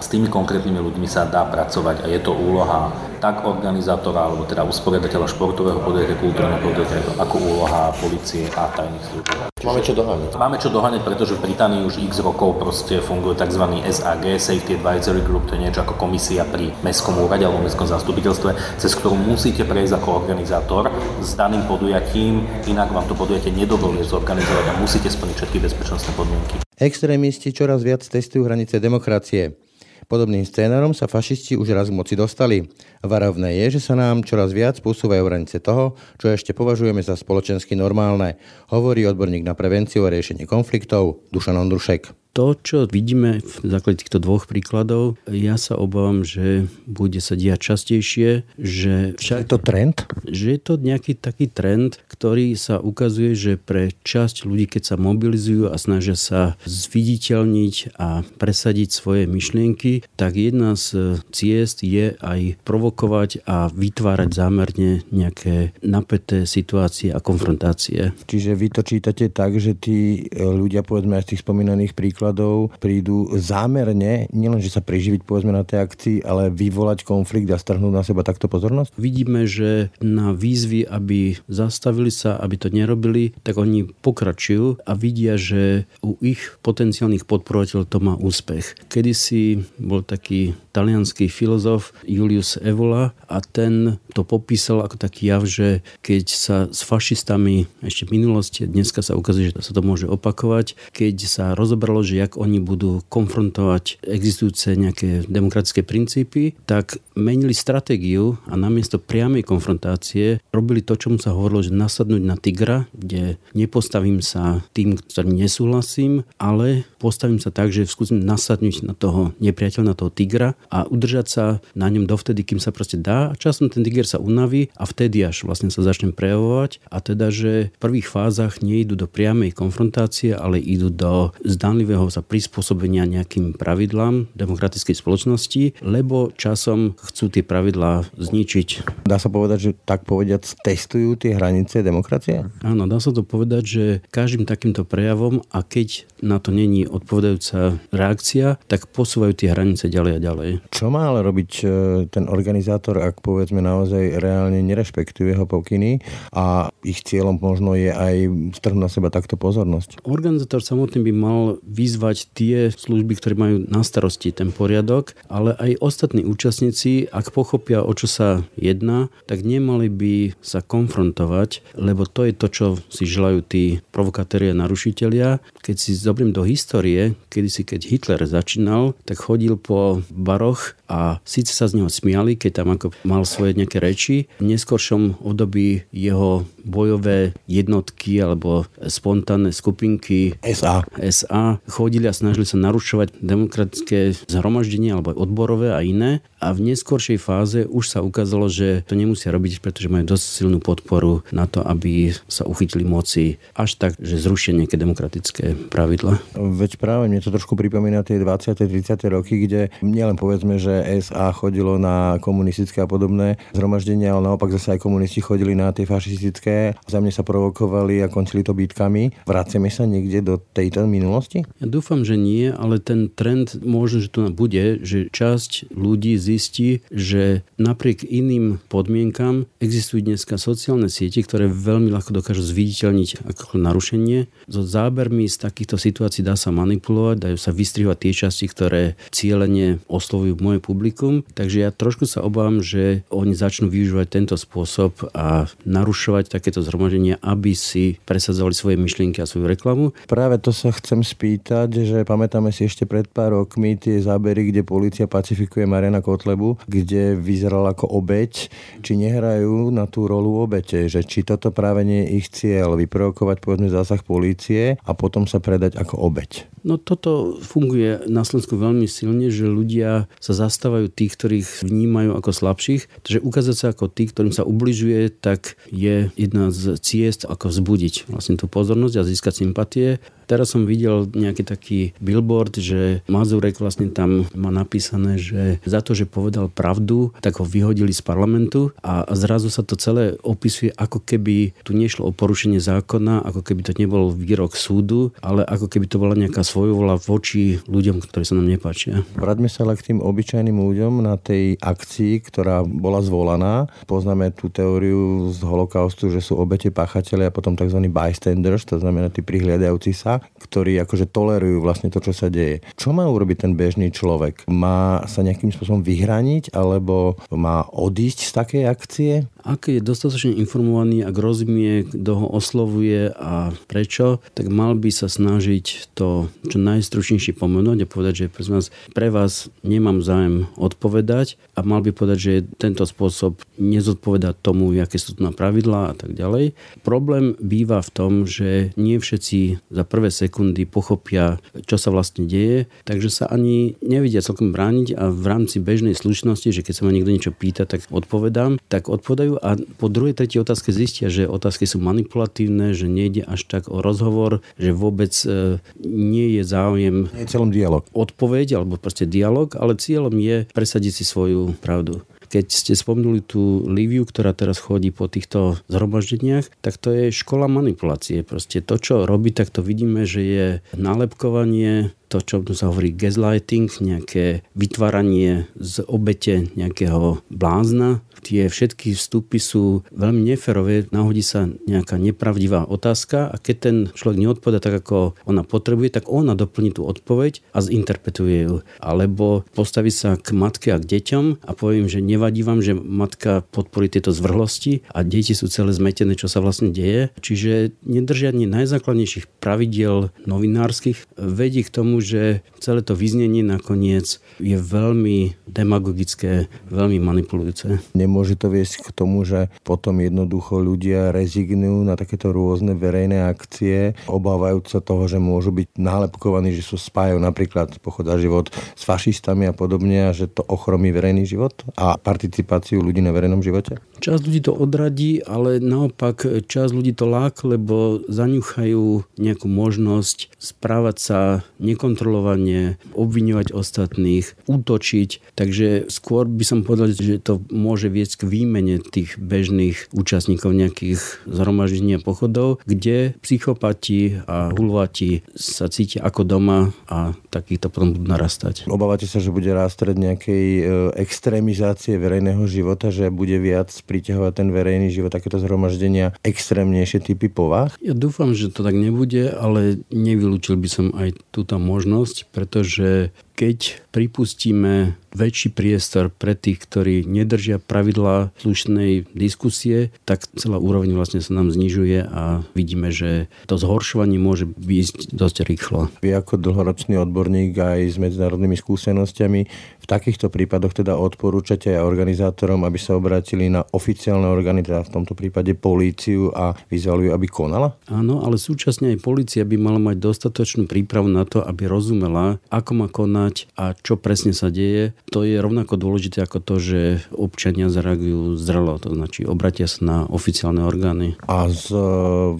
s 0.00 0.08
tými 0.08 0.32
konkrétnymi 0.32 0.80
ľuďmi 0.80 1.04
sa 1.04 1.28
dá 1.28 1.44
pracovať 1.44 2.02
a 2.02 2.06
je 2.08 2.16
to 2.24 2.32
úloha 2.32 2.88
tak 3.18 3.42
organizátora, 3.42 4.30
alebo 4.30 4.46
teda 4.46 4.62
usporiadateľa 4.64 5.26
športového 5.30 5.82
podujatia, 5.82 6.16
kultúrneho 6.18 6.60
podujatia, 6.62 7.02
ako 7.18 7.34
úloha 7.38 7.90
policie 7.98 8.46
a 8.54 8.70
tajných 8.72 9.04
služieb. 9.10 9.36
Máme 9.58 9.82
čo 9.82 9.92
doháňať. 9.92 10.30
Máme 10.38 10.56
čo 10.62 10.68
doháňať, 10.70 11.02
pretože 11.02 11.34
v 11.34 11.50
Británii 11.50 11.82
už 11.82 11.98
x 11.98 12.22
rokov 12.22 12.62
proste 12.62 13.02
funguje 13.02 13.34
tzv. 13.34 13.64
SAG, 13.90 14.24
Safety 14.38 14.78
Advisory 14.78 15.22
Group, 15.26 15.50
to 15.50 15.58
je 15.58 15.66
niečo 15.66 15.82
ako 15.82 15.98
komisia 15.98 16.46
pri 16.46 16.70
mestskom 16.86 17.18
úrade 17.18 17.42
alebo 17.42 17.66
mestskom 17.66 17.90
zastupiteľstve, 17.90 18.78
cez 18.78 18.94
ktorú 18.94 19.18
musíte 19.18 19.66
prejsť 19.66 19.98
ako 19.98 20.08
organizátor 20.24 20.88
s 21.18 21.34
daným 21.34 21.66
podujatím, 21.66 22.46
inak 22.70 22.94
vám 22.94 23.04
to 23.10 23.18
podujatie 23.18 23.50
nedovolí 23.50 24.06
zorganizovať 24.06 24.64
a 24.70 24.72
musíte 24.78 25.10
splniť 25.10 25.36
všetky 25.42 25.58
bezpečnostné 25.58 26.10
podmienky. 26.14 26.54
Extrémisti 26.78 27.50
čoraz 27.50 27.82
viac 27.82 28.06
testujú 28.06 28.46
hranice 28.46 28.78
demokracie. 28.78 29.67
Podobným 30.08 30.40
scénarom 30.48 30.96
sa 30.96 31.04
fašisti 31.04 31.52
už 31.60 31.76
raz 31.76 31.92
k 31.92 31.98
moci 32.00 32.16
dostali. 32.16 32.64
Varovné 33.04 33.60
je, 33.60 33.76
že 33.76 33.92
sa 33.92 33.94
nám 33.94 34.24
čoraz 34.24 34.56
viac 34.56 34.80
posúvajú 34.80 35.20
hranice 35.28 35.60
toho, 35.60 36.00
čo 36.16 36.32
ešte 36.32 36.56
považujeme 36.56 37.04
za 37.04 37.12
spoločensky 37.12 37.76
normálne, 37.76 38.40
hovorí 38.72 39.04
odborník 39.04 39.44
na 39.44 39.52
prevenciu 39.52 40.08
a 40.08 40.12
riešenie 40.12 40.48
konfliktov 40.48 41.20
Dušan 41.28 41.60
Ondrušek 41.60 42.27
to, 42.32 42.54
čo 42.54 42.86
vidíme 42.86 43.42
v 43.42 43.66
základe 43.66 44.04
týchto 44.04 44.22
dvoch 44.22 44.46
príkladov, 44.46 45.18
ja 45.26 45.58
sa 45.58 45.74
obávam, 45.74 46.22
že 46.22 46.70
bude 46.86 47.18
sa 47.18 47.34
diať 47.34 47.74
častejšie, 47.74 48.46
že 48.54 49.18
však, 49.18 49.38
je 49.42 49.48
to 49.50 49.58
trend? 49.58 49.96
Že 50.28 50.46
je 50.54 50.60
to 50.62 50.74
nejaký 50.78 51.12
taký 51.18 51.50
trend, 51.50 51.98
ktorý 52.06 52.54
sa 52.54 52.78
ukazuje, 52.78 53.34
že 53.34 53.52
pre 53.58 53.90
časť 54.06 54.46
ľudí, 54.46 54.70
keď 54.70 54.94
sa 54.94 54.96
mobilizujú 55.00 55.66
a 55.72 55.76
snažia 55.80 56.14
sa 56.14 56.54
zviditeľniť 56.62 57.98
a 57.98 58.22
presadiť 58.38 58.88
svoje 58.94 59.26
myšlienky, 59.26 60.06
tak 60.14 60.38
jedna 60.38 60.78
z 60.78 61.18
ciest 61.34 61.82
je 61.82 62.14
aj 62.22 62.60
provokovať 62.62 63.42
a 63.50 63.66
vytvárať 63.72 64.30
zámerne 64.30 65.02
nejaké 65.10 65.74
napäté 65.82 66.46
situácie 66.46 67.10
a 67.10 67.18
konfrontácie. 67.18 68.14
Čiže 68.30 68.54
vy 68.54 68.66
to 68.70 68.82
čítate 68.86 69.26
tak, 69.32 69.58
že 69.58 69.74
tí 69.74 70.30
ľudia, 70.34 70.86
povedzme 70.86 71.18
aj 71.18 71.24
z 71.26 71.30
tých 71.34 71.42
spomínaných 71.42 71.92
príkladov, 71.98 72.17
príkladov 72.18 72.74
prídu 72.82 73.30
zámerne, 73.38 74.26
nielen, 74.34 74.58
že 74.58 74.74
sa 74.74 74.82
priživiť 74.82 75.22
povedzme 75.22 75.54
na 75.54 75.62
tej 75.62 75.86
akcii, 75.86 76.16
ale 76.26 76.50
vyvolať 76.50 77.06
konflikt 77.06 77.46
a 77.54 77.62
strhnúť 77.62 77.94
na 77.94 78.02
seba 78.02 78.26
takto 78.26 78.50
pozornosť? 78.50 78.98
Vidíme, 78.98 79.46
že 79.46 79.94
na 80.02 80.34
výzvy, 80.34 80.82
aby 80.82 81.38
zastavili 81.46 82.10
sa, 82.10 82.34
aby 82.42 82.58
to 82.58 82.74
nerobili, 82.74 83.38
tak 83.46 83.54
oni 83.54 83.86
pokračujú 84.02 84.82
a 84.82 84.92
vidia, 84.98 85.38
že 85.38 85.86
u 86.02 86.18
ich 86.18 86.58
potenciálnych 86.66 87.22
podporovateľov 87.22 87.86
to 87.86 87.98
má 88.02 88.18
úspech. 88.18 88.74
Kedy 88.90 89.12
si 89.14 89.62
bol 89.78 90.02
taký 90.02 90.58
talianský 90.74 91.30
filozof 91.30 91.94
Julius 92.02 92.58
Evola 92.58 93.14
a 93.30 93.38
ten 93.38 94.02
to 94.10 94.26
popísal 94.26 94.82
ako 94.82 94.98
taký 94.98 95.30
jav, 95.30 95.46
že 95.46 95.86
keď 96.02 96.24
sa 96.26 96.56
s 96.66 96.82
fašistami 96.82 97.70
ešte 97.86 98.10
v 98.10 98.18
minulosti, 98.18 98.66
dneska 98.66 99.06
sa 99.06 99.14
ukazuje, 99.14 99.54
že 99.54 99.62
sa 99.62 99.70
to 99.70 99.86
môže 99.86 100.10
opakovať, 100.10 100.74
keď 100.90 101.16
sa 101.26 101.44
rozobralo, 101.54 102.06
že 102.08 102.16
jak 102.16 102.40
oni 102.40 102.64
budú 102.64 103.04
konfrontovať 103.12 104.00
existujúce 104.00 104.72
nejaké 104.72 105.28
demokratické 105.28 105.84
princípy, 105.84 106.56
tak 106.64 106.96
menili 107.12 107.52
stratégiu 107.52 108.40
a 108.48 108.56
namiesto 108.56 108.96
priamej 108.96 109.44
konfrontácie 109.44 110.40
robili 110.48 110.80
to, 110.80 110.96
čomu 110.96 111.20
sa 111.20 111.36
hovorilo, 111.36 111.60
že 111.60 111.76
nasadnúť 111.76 112.22
na 112.24 112.40
tigra, 112.40 112.88
kde 112.96 113.36
nepostavím 113.52 114.24
sa 114.24 114.64
tým, 114.72 114.96
ktorým 114.96 115.34
nesúhlasím, 115.34 116.22
ale 116.38 116.88
postavím 117.02 117.42
sa 117.42 117.50
tak, 117.50 117.74
že 117.74 117.84
skúsim 117.84 118.22
nasadnúť 118.22 118.86
na 118.86 118.94
toho 118.94 119.34
nepriateľa, 119.42 119.90
na 119.92 119.98
toho 119.98 120.14
tigra 120.14 120.54
a 120.70 120.86
udržať 120.86 121.26
sa 121.26 121.44
na 121.74 121.90
ňom 121.90 122.06
dovtedy, 122.06 122.46
kým 122.46 122.62
sa 122.62 122.70
proste 122.70 122.96
dá. 122.96 123.34
A 123.34 123.38
časom 123.38 123.66
ten 123.66 123.82
tiger 123.82 124.06
sa 124.06 124.22
unaví 124.22 124.70
a 124.78 124.86
vtedy 124.86 125.26
až 125.26 125.42
vlastne 125.42 125.74
sa 125.74 125.82
začne 125.82 126.14
prejavovať. 126.14 126.78
A 126.86 127.02
teda, 127.02 127.34
že 127.34 127.74
v 127.74 127.82
prvých 127.82 128.06
fázach 128.06 128.62
nejdu 128.62 128.94
do 128.94 129.10
priamej 129.10 129.50
konfrontácie, 129.54 130.38
ale 130.38 130.62
idú 130.62 130.92
do 130.94 131.34
zdanlivého 131.42 131.97
sa 132.06 132.22
prispôsobenia 132.22 133.02
nejakým 133.02 133.58
pravidlám 133.58 134.30
demokratickej 134.38 134.94
spoločnosti, 134.94 135.82
lebo 135.82 136.30
časom 136.38 136.94
chcú 137.02 137.34
tie 137.34 137.42
pravidlá 137.42 138.06
zničiť. 138.14 139.02
Dá 139.02 139.18
sa 139.18 139.26
povedať, 139.26 139.58
že 139.58 139.70
tak 139.82 140.06
povediať 140.06 140.62
testujú 140.62 141.18
tie 141.18 141.34
hranice 141.34 141.82
demokracie? 141.82 142.46
Áno, 142.62 142.86
dá 142.86 143.02
sa 143.02 143.10
to 143.10 143.26
povedať, 143.26 143.62
že 143.66 143.84
každým 144.14 144.46
takýmto 144.46 144.86
prejavom 144.86 145.42
a 145.50 145.66
keď 145.66 146.06
na 146.22 146.38
to 146.38 146.54
není 146.54 146.86
odpovedajúca 146.86 147.78
reakcia, 147.90 148.58
tak 148.70 148.90
posúvajú 148.90 149.32
tie 149.34 149.50
hranice 149.50 149.90
ďalej 149.90 150.12
a 150.18 150.20
ďalej. 150.22 150.50
Čo 150.70 150.90
má 150.90 151.10
ale 151.10 151.24
robiť 151.24 151.50
e, 151.62 151.66
ten 152.10 152.26
organizátor, 152.26 153.00
ak 153.00 153.22
povedzme 153.24 153.62
naozaj 153.62 154.18
reálne 154.20 154.60
nerešpektuje 154.62 155.34
jeho 155.34 155.46
pokyny 155.46 156.02
a 156.34 156.68
ich 156.82 157.00
cieľom 157.06 157.38
možno 157.38 157.78
je 157.78 157.90
aj 157.94 158.16
strhnúť 158.58 158.82
na 158.82 158.90
seba 158.90 159.08
takto 159.08 159.38
pozornosť? 159.40 160.04
Organizátor 160.04 160.60
samotný 160.60 161.00
by 161.08 161.12
mal 161.14 161.40
vyzvať 161.88 162.16
tie 162.36 162.68
služby, 162.68 163.16
ktoré 163.16 163.34
majú 163.34 163.56
na 163.64 163.80
starosti 163.80 164.28
ten 164.28 164.52
poriadok, 164.52 165.16
ale 165.32 165.56
aj 165.56 165.80
ostatní 165.80 166.28
účastníci, 166.28 167.08
ak 167.08 167.32
pochopia, 167.32 167.80
o 167.80 167.92
čo 167.96 168.04
sa 168.04 168.44
jedná, 168.60 169.08
tak 169.24 169.40
nemali 169.40 169.88
by 169.88 170.14
sa 170.44 170.60
konfrontovať, 170.60 171.64
lebo 171.80 172.04
to 172.04 172.28
je 172.28 172.32
to, 172.36 172.46
čo 172.52 172.66
si 172.92 173.08
želajú 173.08 173.40
tí 173.42 173.80
provokatéri 173.90 174.52
a 174.52 174.58
narušitelia. 174.60 175.40
Keď 175.64 175.76
si 175.80 175.96
zobriem 175.96 176.36
do 176.36 176.44
histórie, 176.44 177.16
kedy 177.32 177.48
si 177.48 177.62
keď 177.64 177.80
Hitler 177.88 178.20
začínal, 178.28 178.92
tak 179.08 179.18
chodil 179.24 179.56
po 179.56 180.04
baroch 180.12 180.77
a 180.88 181.20
síce 181.22 181.52
sa 181.52 181.68
z 181.68 181.78
neho 181.78 181.92
smiali, 181.92 182.34
keď 182.34 182.64
tam 182.64 182.68
ako 182.74 182.96
mal 183.04 183.22
svoje 183.28 183.54
nejaké 183.54 183.78
reči. 183.78 184.26
V 184.40 184.48
neskôršom 184.48 185.20
období 185.20 185.84
jeho 185.92 186.48
bojové 186.64 187.36
jednotky 187.44 188.20
alebo 188.20 188.64
spontánne 188.80 189.52
skupinky 189.52 190.36
SA. 190.42 190.84
SA 190.98 191.60
chodili 191.68 192.08
a 192.08 192.16
snažili 192.16 192.48
sa 192.48 192.56
narušovať 192.56 193.20
demokratické 193.20 194.16
zhromaždenie 194.28 194.96
alebo 194.96 195.16
odborové 195.16 195.76
a 195.76 195.84
iné. 195.84 196.24
A 196.38 196.54
v 196.54 196.72
neskôršej 196.72 197.18
fáze 197.18 197.60
už 197.66 197.84
sa 197.90 197.98
ukázalo, 198.00 198.46
že 198.46 198.86
to 198.86 198.94
nemusia 198.94 199.34
robiť, 199.34 199.58
pretože 199.58 199.90
majú 199.90 200.14
dosť 200.14 200.24
silnú 200.24 200.58
podporu 200.62 201.26
na 201.34 201.50
to, 201.50 201.60
aby 201.66 202.14
sa 202.30 202.46
uchytili 202.46 202.86
moci 202.86 203.42
až 203.58 203.74
tak, 203.74 203.98
že 203.98 204.22
zrušia 204.22 204.54
nejaké 204.54 204.78
demokratické 204.78 205.58
pravidla. 205.68 206.22
Veď 206.38 206.78
práve 206.78 207.10
mne 207.10 207.18
to 207.18 207.34
trošku 207.34 207.58
pripomína 207.58 208.06
tie 208.06 208.22
20. 208.22 208.54
30. 208.54 209.02
roky, 209.10 209.42
kde 209.42 209.74
nielen 209.82 210.14
povedzme, 210.14 210.62
že 210.62 210.77
SA 211.00 211.32
chodilo 211.32 211.76
na 211.76 212.18
komunistické 212.22 212.82
a 212.82 212.90
podobné 212.90 213.38
zhromaždenia, 213.54 214.14
ale 214.14 214.28
naopak 214.28 214.54
zase 214.54 214.76
aj 214.76 214.84
komunisti 214.84 215.20
chodili 215.22 215.54
na 215.54 215.70
tie 215.74 215.84
fašistické. 215.84 216.78
Za 216.86 216.98
mne 216.98 217.12
sa 217.12 217.26
provokovali 217.26 218.02
a 218.02 218.12
končili 218.12 218.42
to 218.42 218.56
bytkami. 218.56 219.24
Vraceme 219.24 219.68
sa 219.68 219.84
niekde 219.84 220.24
do 220.24 220.34
tejto 220.40 220.88
minulosti? 220.88 221.44
Ja 221.62 221.66
dúfam, 221.68 222.02
že 222.02 222.18
nie, 222.18 222.50
ale 222.50 222.82
ten 222.82 223.10
trend 223.12 223.60
možno, 223.60 224.02
že 224.04 224.08
tu 224.08 224.20
bude, 224.32 224.80
že 224.82 225.10
časť 225.10 225.72
ľudí 225.72 226.16
zistí, 226.16 226.82
že 226.92 227.42
napriek 227.56 228.04
iným 228.04 228.58
podmienkam 228.70 229.48
existujú 229.62 230.04
dneska 230.04 230.38
sociálne 230.40 230.88
siete, 230.88 231.22
ktoré 231.22 231.50
veľmi 231.50 231.90
ľahko 231.92 232.14
dokážu 232.14 232.42
zviditeľniť 232.44 233.28
ako 233.28 233.58
narušenie. 233.58 234.30
So 234.48 234.62
zábermi 234.64 235.26
z 235.26 235.36
takýchto 235.42 235.76
situácií 235.76 236.24
dá 236.24 236.34
sa 236.34 236.54
manipulovať, 236.54 237.16
dajú 237.30 237.38
sa 237.38 237.50
vystrihovať 237.50 237.98
tie 237.98 238.12
časti, 238.12 238.46
ktoré 238.48 238.82
cieľene 239.10 239.82
oslovujú 239.90 240.38
moje 240.40 240.58
publikum. 240.68 241.24
Takže 241.32 241.64
ja 241.64 241.70
trošku 241.72 242.04
sa 242.04 242.20
obávam, 242.20 242.60
že 242.60 243.08
oni 243.08 243.32
začnú 243.32 243.72
využívať 243.72 244.06
tento 244.12 244.36
spôsob 244.36 245.08
a 245.16 245.48
narušovať 245.64 246.28
takéto 246.28 246.60
zhromaždenia, 246.60 247.16
aby 247.24 247.56
si 247.56 247.96
presadzovali 248.04 248.52
svoje 248.52 248.76
myšlienky 248.76 249.24
a 249.24 249.30
svoju 249.30 249.48
reklamu. 249.48 249.96
Práve 250.04 250.36
to 250.36 250.52
sa 250.52 250.68
chcem 250.76 251.00
spýtať, 251.00 251.88
že 251.88 251.98
pamätáme 252.04 252.52
si 252.52 252.68
ešte 252.68 252.84
pred 252.84 253.08
pár 253.08 253.32
rokmi 253.32 253.80
tie 253.80 253.96
zábery, 254.04 254.52
kde 254.52 254.68
policia 254.68 255.08
pacifikuje 255.08 255.64
Mariana 255.64 256.04
Kotlebu, 256.04 256.60
kde 256.68 257.16
vyzeral 257.16 257.64
ako 257.72 257.88
obeď, 257.96 258.52
či 258.84 258.92
nehrajú 259.00 259.72
na 259.72 259.88
tú 259.88 260.04
rolu 260.04 260.44
obete, 260.44 260.90
že 260.90 261.00
či 261.06 261.24
toto 261.24 261.48
práve 261.54 261.86
nie 261.86 262.04
je 262.04 262.12
ich 262.20 262.26
cieľ, 262.28 262.76
vyprovokovať 262.76 263.40
povedzme 263.40 263.72
zásah 263.72 264.04
polície 264.04 264.76
a 264.82 264.92
potom 264.92 265.24
sa 265.24 265.38
predať 265.38 265.78
ako 265.78 266.02
obeď. 266.04 266.57
No 266.68 266.76
toto 266.76 267.40
funguje 267.40 268.04
na 268.12 268.28
Slovensku 268.28 268.60
veľmi 268.60 268.84
silne, 268.84 269.32
že 269.32 269.48
ľudia 269.48 270.04
sa 270.20 270.32
zastávajú 270.36 270.92
tých, 270.92 271.16
ktorých 271.16 271.64
vnímajú 271.64 272.12
ako 272.12 272.28
slabších. 272.28 272.92
Takže 273.08 273.24
ukázať 273.24 273.56
sa 273.56 273.66
ako 273.72 273.88
tí, 273.88 274.04
ktorým 274.04 274.36
sa 274.36 274.44
ubližuje, 274.44 275.08
tak 275.08 275.56
je 275.72 276.12
jedna 276.12 276.52
z 276.52 276.76
ciest, 276.76 277.24
ako 277.24 277.48
vzbudiť 277.48 278.12
vlastne 278.12 278.36
tú 278.36 278.52
pozornosť 278.52 279.00
a 279.00 279.08
získať 279.08 279.48
sympatie. 279.48 279.96
Teraz 280.28 280.52
som 280.52 280.68
videl 280.68 281.08
nejaký 281.08 281.42
taký 281.42 281.80
billboard, 282.04 282.60
že 282.60 283.00
Mazurek 283.08 283.56
vlastne 283.56 283.88
tam 283.88 284.28
má 284.36 284.52
napísané, 284.52 285.16
že 285.16 285.56
za 285.64 285.80
to, 285.80 285.96
že 285.96 286.04
povedal 286.04 286.52
pravdu, 286.52 287.16
tak 287.24 287.40
ho 287.40 287.48
vyhodili 287.48 287.96
z 287.96 288.04
parlamentu 288.04 288.76
a 288.84 289.08
zrazu 289.16 289.48
sa 289.48 289.64
to 289.64 289.80
celé 289.80 290.20
opisuje, 290.20 290.68
ako 290.76 291.00
keby 291.00 291.56
tu 291.64 291.72
nešlo 291.72 292.12
o 292.12 292.12
porušenie 292.12 292.60
zákona, 292.60 293.24
ako 293.24 293.40
keby 293.40 293.64
to 293.64 293.72
nebol 293.80 294.12
výrok 294.12 294.52
súdu, 294.52 295.16
ale 295.24 295.48
ako 295.48 295.72
keby 295.72 295.88
to 295.88 295.96
bola 295.96 296.12
nejaká 296.12 296.44
svojvola 296.44 297.00
voči 297.00 297.64
ľuďom, 297.64 298.04
ktorí 298.04 298.28
sa 298.28 298.36
nám 298.36 298.52
nepáčia. 298.52 299.08
Vráťme 299.16 299.48
sa 299.48 299.64
ale 299.64 299.80
k 299.80 299.96
tým 299.96 300.04
obyčajným 300.04 300.60
ľuďom 300.60 301.08
na 301.08 301.16
tej 301.16 301.56
akcii, 301.56 302.20
ktorá 302.20 302.68
bola 302.68 303.00
zvolaná. 303.00 303.72
Poznáme 303.88 304.28
tú 304.36 304.52
teóriu 304.52 305.32
z 305.32 305.40
holokaustu, 305.40 306.12
že 306.12 306.20
sú 306.20 306.36
obete 306.36 306.68
páchatelia 306.68 307.32
a 307.32 307.34
potom 307.34 307.56
tzv. 307.56 307.80
bystanders, 307.88 308.68
to 308.68 308.76
znamená 308.76 309.08
tí 309.08 309.24
prihliadajúci 309.24 309.96
sa 309.96 310.17
ktorí 310.20 310.78
akože 310.82 311.10
tolerujú 311.10 311.60
vlastne 311.60 311.88
to, 311.92 311.98
čo 312.02 312.12
sa 312.14 312.28
deje. 312.32 312.64
Čo 312.74 312.94
má 312.94 313.04
urobiť 313.06 313.46
ten 313.46 313.52
bežný 313.54 313.92
človek? 313.92 314.48
Má 314.48 315.04
sa 315.06 315.24
nejakým 315.24 315.50
spôsobom 315.52 315.84
vyhraniť 315.84 316.54
alebo 316.54 317.18
má 317.32 317.66
odísť 317.68 318.20
z 318.28 318.32
takej 318.32 318.62
akcie? 318.68 319.12
Ak 319.48 319.72
je 319.72 319.80
dostatočne 319.80 320.36
informovaný 320.36 321.00
a 321.00 321.08
rozumie, 321.08 321.88
kto 321.88 322.12
ho 322.20 322.28
oslovuje 322.28 323.08
a 323.16 323.48
prečo, 323.64 324.20
tak 324.36 324.52
mal 324.52 324.76
by 324.76 324.92
sa 324.92 325.08
snažiť 325.08 325.96
to 325.96 326.28
čo 326.52 326.58
najstručnejšie 326.60 327.32
pomenúť 327.32 327.80
a 327.80 327.88
povedať, 327.88 328.28
že 328.28 328.44
vás, 328.52 328.68
pre 328.92 329.08
vás 329.08 329.48
nemám 329.64 330.04
zájem 330.04 330.52
odpovedať 330.60 331.40
a 331.56 331.64
mal 331.64 331.80
by 331.80 331.96
povedať, 331.96 332.18
že 332.20 332.34
tento 332.60 332.84
spôsob 332.84 333.40
nezodpoveda 333.56 334.36
tomu, 334.36 334.76
aké 334.76 335.00
sú 335.00 335.16
tu 335.16 335.24
na 335.24 335.32
pravidlá 335.32 335.90
a 335.90 335.94
tak 335.96 336.12
ďalej. 336.12 336.52
Problém 336.84 337.32
býva 337.40 337.80
v 337.80 337.88
tom, 337.88 338.12
že 338.28 338.76
nie 338.76 339.00
všetci 339.00 339.64
za 339.72 339.84
prvé 339.88 340.12
sekundy 340.12 340.68
pochopia, 340.68 341.40
čo 341.64 341.80
sa 341.80 341.88
vlastne 341.88 342.28
deje, 342.28 342.68
takže 342.84 343.08
sa 343.08 343.24
ani 343.32 343.80
nevidia 343.80 344.20
celkom 344.20 344.52
brániť 344.52 344.92
a 344.92 345.08
v 345.08 345.24
rámci 345.24 345.56
bežnej 345.56 345.96
slušnosti, 345.96 346.52
že 346.52 346.60
keď 346.60 346.74
sa 346.76 346.84
ma 346.84 346.92
niekto 346.92 347.16
niečo 347.16 347.32
pýta, 347.32 347.64
tak 347.64 347.88
odpovedám, 347.88 348.60
tak 348.68 348.92
odpovedajú 348.92 349.37
a 349.38 349.56
po 349.78 349.86
druhej, 349.88 350.14
tretej 350.14 350.42
otázke 350.42 350.74
zistia, 350.74 351.08
že 351.08 351.30
otázky 351.30 351.64
sú 351.64 351.78
manipulatívne, 351.78 352.74
že 352.74 352.90
nejde 352.90 353.24
až 353.24 353.46
tak 353.46 353.70
o 353.70 353.80
rozhovor, 353.80 354.44
že 354.58 354.74
vôbec 354.74 355.14
e, 355.24 355.58
nie 355.82 356.38
je 356.38 356.42
záujem 356.44 357.08
nie 357.14 357.24
je 357.24 357.30
celom 357.30 357.50
dialog. 357.54 357.86
odpoveď 357.94 358.60
alebo 358.60 358.76
proste 358.76 359.06
dialog, 359.06 359.54
ale 359.56 359.78
cieľom 359.78 360.14
je 360.18 360.44
presadiť 360.50 360.92
si 360.92 361.04
svoju 361.06 361.56
pravdu. 361.62 362.02
Keď 362.28 362.46
ste 362.52 362.72
spomnuli 362.76 363.24
tú 363.24 363.64
Liviu, 363.64 364.04
ktorá 364.04 364.36
teraz 364.36 364.60
chodí 364.60 364.92
po 364.92 365.08
týchto 365.08 365.56
zhromaždeniach, 365.72 366.48
tak 366.60 366.76
to 366.76 366.92
je 366.92 367.04
škola 367.12 367.48
manipulácie. 367.48 368.22
Proste 368.22 368.60
to, 368.60 368.76
čo 368.76 369.08
robí, 369.08 369.32
tak 369.32 369.48
to 369.48 369.64
vidíme, 369.64 370.04
že 370.04 370.22
je 370.22 370.46
nálepkovanie, 370.76 371.96
to, 372.08 372.24
čo 372.24 372.40
sa 372.56 372.72
hovorí 372.72 372.92
gaslighting, 372.92 373.68
nejaké 373.84 374.40
vytváranie 374.56 375.44
z 375.60 375.84
obete 375.84 376.48
nejakého 376.56 377.20
blázna, 377.28 378.00
tie 378.20 378.50
všetky 378.50 378.96
vstupy 378.96 379.38
sú 379.38 379.86
veľmi 379.94 380.24
neferové, 380.24 380.90
nahodí 380.90 381.22
sa 381.22 381.46
nejaká 381.46 381.96
nepravdivá 381.96 382.66
otázka 382.66 383.30
a 383.30 383.36
keď 383.38 383.56
ten 383.56 383.76
človek 383.94 384.18
neodpoveda 384.18 384.60
tak, 384.60 384.84
ako 384.84 385.14
ona 385.24 385.46
potrebuje, 385.46 386.00
tak 386.00 386.10
ona 386.10 386.34
doplní 386.34 386.74
tú 386.74 386.84
odpoveď 386.84 387.40
a 387.54 387.62
zinterpretuje 387.62 388.38
ju. 388.44 388.56
Alebo 388.82 389.46
postaví 389.54 389.92
sa 389.92 390.18
k 390.18 390.34
matke 390.34 390.74
a 390.74 390.80
k 390.80 390.88
deťom 390.88 391.46
a 391.46 391.50
poviem, 391.54 391.86
že 391.86 392.04
nevadí 392.18 392.42
vám, 392.42 392.58
že 392.58 392.74
matka 392.74 393.46
podporí 393.54 393.86
tieto 393.86 394.10
zvrhlosti 394.10 394.82
a 394.90 395.06
deti 395.06 395.38
sú 395.38 395.46
celé 395.46 395.70
zmetené, 395.70 396.18
čo 396.18 396.26
sa 396.26 396.42
vlastne 396.42 396.74
deje. 396.74 397.14
Čiže 397.22 397.78
nedržianie 397.86 398.50
najzákladnejších 398.50 399.38
pravidiel 399.38 400.10
novinárskych 400.26 401.06
vedí 401.14 401.62
k 401.62 401.70
tomu, 401.70 402.02
že 402.02 402.42
celé 402.58 402.82
to 402.82 402.98
vyznenie 402.98 403.46
nakoniec 403.46 404.18
je 404.42 404.58
veľmi 404.58 405.38
demagogické, 405.46 406.50
veľmi 406.66 406.98
manipulujúce. 406.98 407.78
Nemôže 407.94 408.34
to 408.34 408.50
viesť 408.50 408.90
k 408.90 408.90
tomu, 408.90 409.22
že 409.22 409.46
potom 409.62 410.02
jednoducho 410.02 410.58
ľudia 410.58 411.14
rezignujú 411.14 411.86
na 411.86 411.94
takéto 411.94 412.34
rôzne 412.34 412.74
verejné 412.74 413.22
akcie, 413.30 413.94
obávajúc 414.10 414.66
sa 414.74 414.80
toho, 414.82 415.06
že 415.06 415.22
môžu 415.22 415.54
byť 415.54 415.78
nálepkovaní, 415.78 416.50
že 416.56 416.66
sú 416.66 416.74
spájajú 416.74 417.22
napríklad 417.22 417.78
pochoda 417.78 418.18
život 418.18 418.50
s 418.74 418.82
fašistami 418.82 419.46
a 419.46 419.54
podobne 419.54 420.10
a 420.10 420.16
že 420.16 420.26
to 420.26 420.42
ochromí 420.48 420.90
verejný 420.90 421.28
život 421.28 421.62
a 421.76 422.00
participáciu 422.08 422.80
ľudí 422.80 423.04
na 423.04 423.12
verejnom 423.12 423.44
živote? 423.44 423.76
Časť 424.00 424.22
ľudí 424.24 424.40
to 424.40 424.56
odradí, 424.56 425.20
ale 425.20 425.60
naopak 425.60 426.24
časť 426.24 426.72
ľudí 426.72 426.96
to 426.96 427.04
lák, 427.04 427.44
lebo 427.44 428.00
zaňuchajú 428.08 429.04
nejakú 429.20 429.46
možnosť 429.50 430.32
správať 430.40 430.96
sa 430.96 431.18
nekontrolovane, 431.60 432.80
obviňovať 432.96 433.52
ostatných, 433.52 434.32
útočiť. 434.48 435.34
Takže 435.36 435.92
skôr 435.92 436.24
by 436.24 436.44
som 436.46 436.64
povedal, 436.64 436.94
že 436.96 437.20
to 437.20 437.44
môže 437.52 437.92
viesť 437.92 438.24
k 438.24 438.28
výmene 438.30 438.80
tých 438.80 439.20
bežných 439.20 439.92
účastníkov 439.92 440.56
nejakých 440.56 441.28
zhromaždení 441.28 441.98
a 441.98 442.00
pochodov, 442.00 442.64
kde 442.64 443.18
psychopati 443.20 444.22
a 444.24 444.54
hulvati 444.54 445.26
sa 445.34 445.68
cítia 445.68 446.06
ako 446.06 446.22
doma 446.24 446.72
a 446.88 447.12
takýchto 447.28 447.68
potom 447.68 447.92
budú 447.92 448.06
narastať. 448.08 448.70
Obávate 448.70 449.04
sa, 449.04 449.18
že 449.18 449.34
bude 449.34 449.50
rásť 449.50 449.90
nejakej 449.98 450.46
e, 450.58 450.62
extrémizácie 451.02 451.97
verejného 451.98 452.42
života, 452.46 452.88
že 452.88 453.10
bude 453.10 453.36
viac 453.36 453.68
priťahovať 453.68 454.32
ten 454.32 454.48
verejný 454.54 454.88
život, 454.88 455.12
takéto 455.12 455.36
zhromaždenia, 455.42 456.14
extrémnejšie 456.24 457.12
typy 457.12 457.28
povah? 457.28 457.74
Ja 457.82 457.92
dúfam, 457.92 458.32
že 458.32 458.48
to 458.48 458.64
tak 458.64 458.78
nebude, 458.78 459.34
ale 459.34 459.82
nevylúčil 459.90 460.56
by 460.56 460.68
som 460.70 460.86
aj 460.94 461.18
túto 461.34 461.58
možnosť, 461.58 462.30
pretože 462.32 463.10
keď 463.38 463.86
pripustíme 463.94 464.98
väčší 465.14 465.54
priestor 465.54 466.12
pre 466.12 466.36
tých, 466.36 466.62
ktorí 466.66 467.06
nedržia 467.06 467.62
pravidlá 467.62 468.34
slušnej 468.42 469.08
diskusie, 469.16 469.94
tak 470.04 470.26
celá 470.36 470.60
úroveň 470.60 470.92
vlastne 470.92 471.24
sa 471.24 471.32
nám 471.32 471.48
znižuje 471.54 472.04
a 472.04 472.44
vidíme, 472.52 472.92
že 472.92 473.30
to 473.48 473.56
zhoršovanie 473.56 474.20
môže 474.20 474.44
byť 474.44 475.14
dosť 475.14 475.36
rýchlo. 475.48 475.88
Vy 476.04 476.12
ako 476.12 476.36
dlhoročný 476.36 477.00
odborník 477.00 477.56
aj 477.56 477.80
s 477.88 477.96
medzinárodnými 477.96 478.58
skúsenostiami 478.58 479.40
v 479.80 479.86
takýchto 479.88 480.28
prípadoch 480.28 480.76
teda 480.76 481.00
odporúčate 481.00 481.72
aj 481.72 481.80
organizátorom, 481.80 482.68
aby 482.68 482.76
sa 482.76 483.00
obratili 483.00 483.48
na 483.48 483.64
oficiálne 483.72 484.28
orgány, 484.28 484.60
teda 484.60 484.84
v 484.84 484.92
tomto 484.92 485.16
prípade 485.16 485.56
políciu 485.56 486.28
a 486.36 486.52
vyzvali 486.68 487.08
aby 487.08 487.24
konala? 487.24 487.72
Áno, 487.88 488.20
ale 488.20 488.36
súčasne 488.36 488.92
aj 488.92 489.00
polícia 489.00 489.42
by 489.48 489.56
mala 489.56 489.80
mať 489.80 489.96
dostatočnú 489.96 490.68
prípravu 490.68 491.08
na 491.08 491.24
to, 491.24 491.40
aby 491.40 491.64
rozumela, 491.64 492.36
ako 492.52 492.70
má 492.76 492.86
konať 492.92 493.27
konať 493.28 493.52
a 493.60 493.76
čo 493.76 494.00
presne 494.00 494.32
sa 494.32 494.48
deje, 494.48 494.96
to 495.12 495.20
je 495.22 495.36
rovnako 495.36 495.76
dôležité 495.76 496.24
ako 496.24 496.38
to, 496.40 496.54
že 496.56 496.80
občania 497.12 497.68
zareagujú 497.68 498.40
zrelo, 498.40 498.80
to 498.80 498.96
značí 498.96 499.28
obratia 499.28 499.68
sa 499.68 499.80
na 499.84 499.98
oficiálne 500.08 500.64
orgány. 500.64 501.20
A 501.28 501.52
z 501.52 501.76
e, 501.76 501.80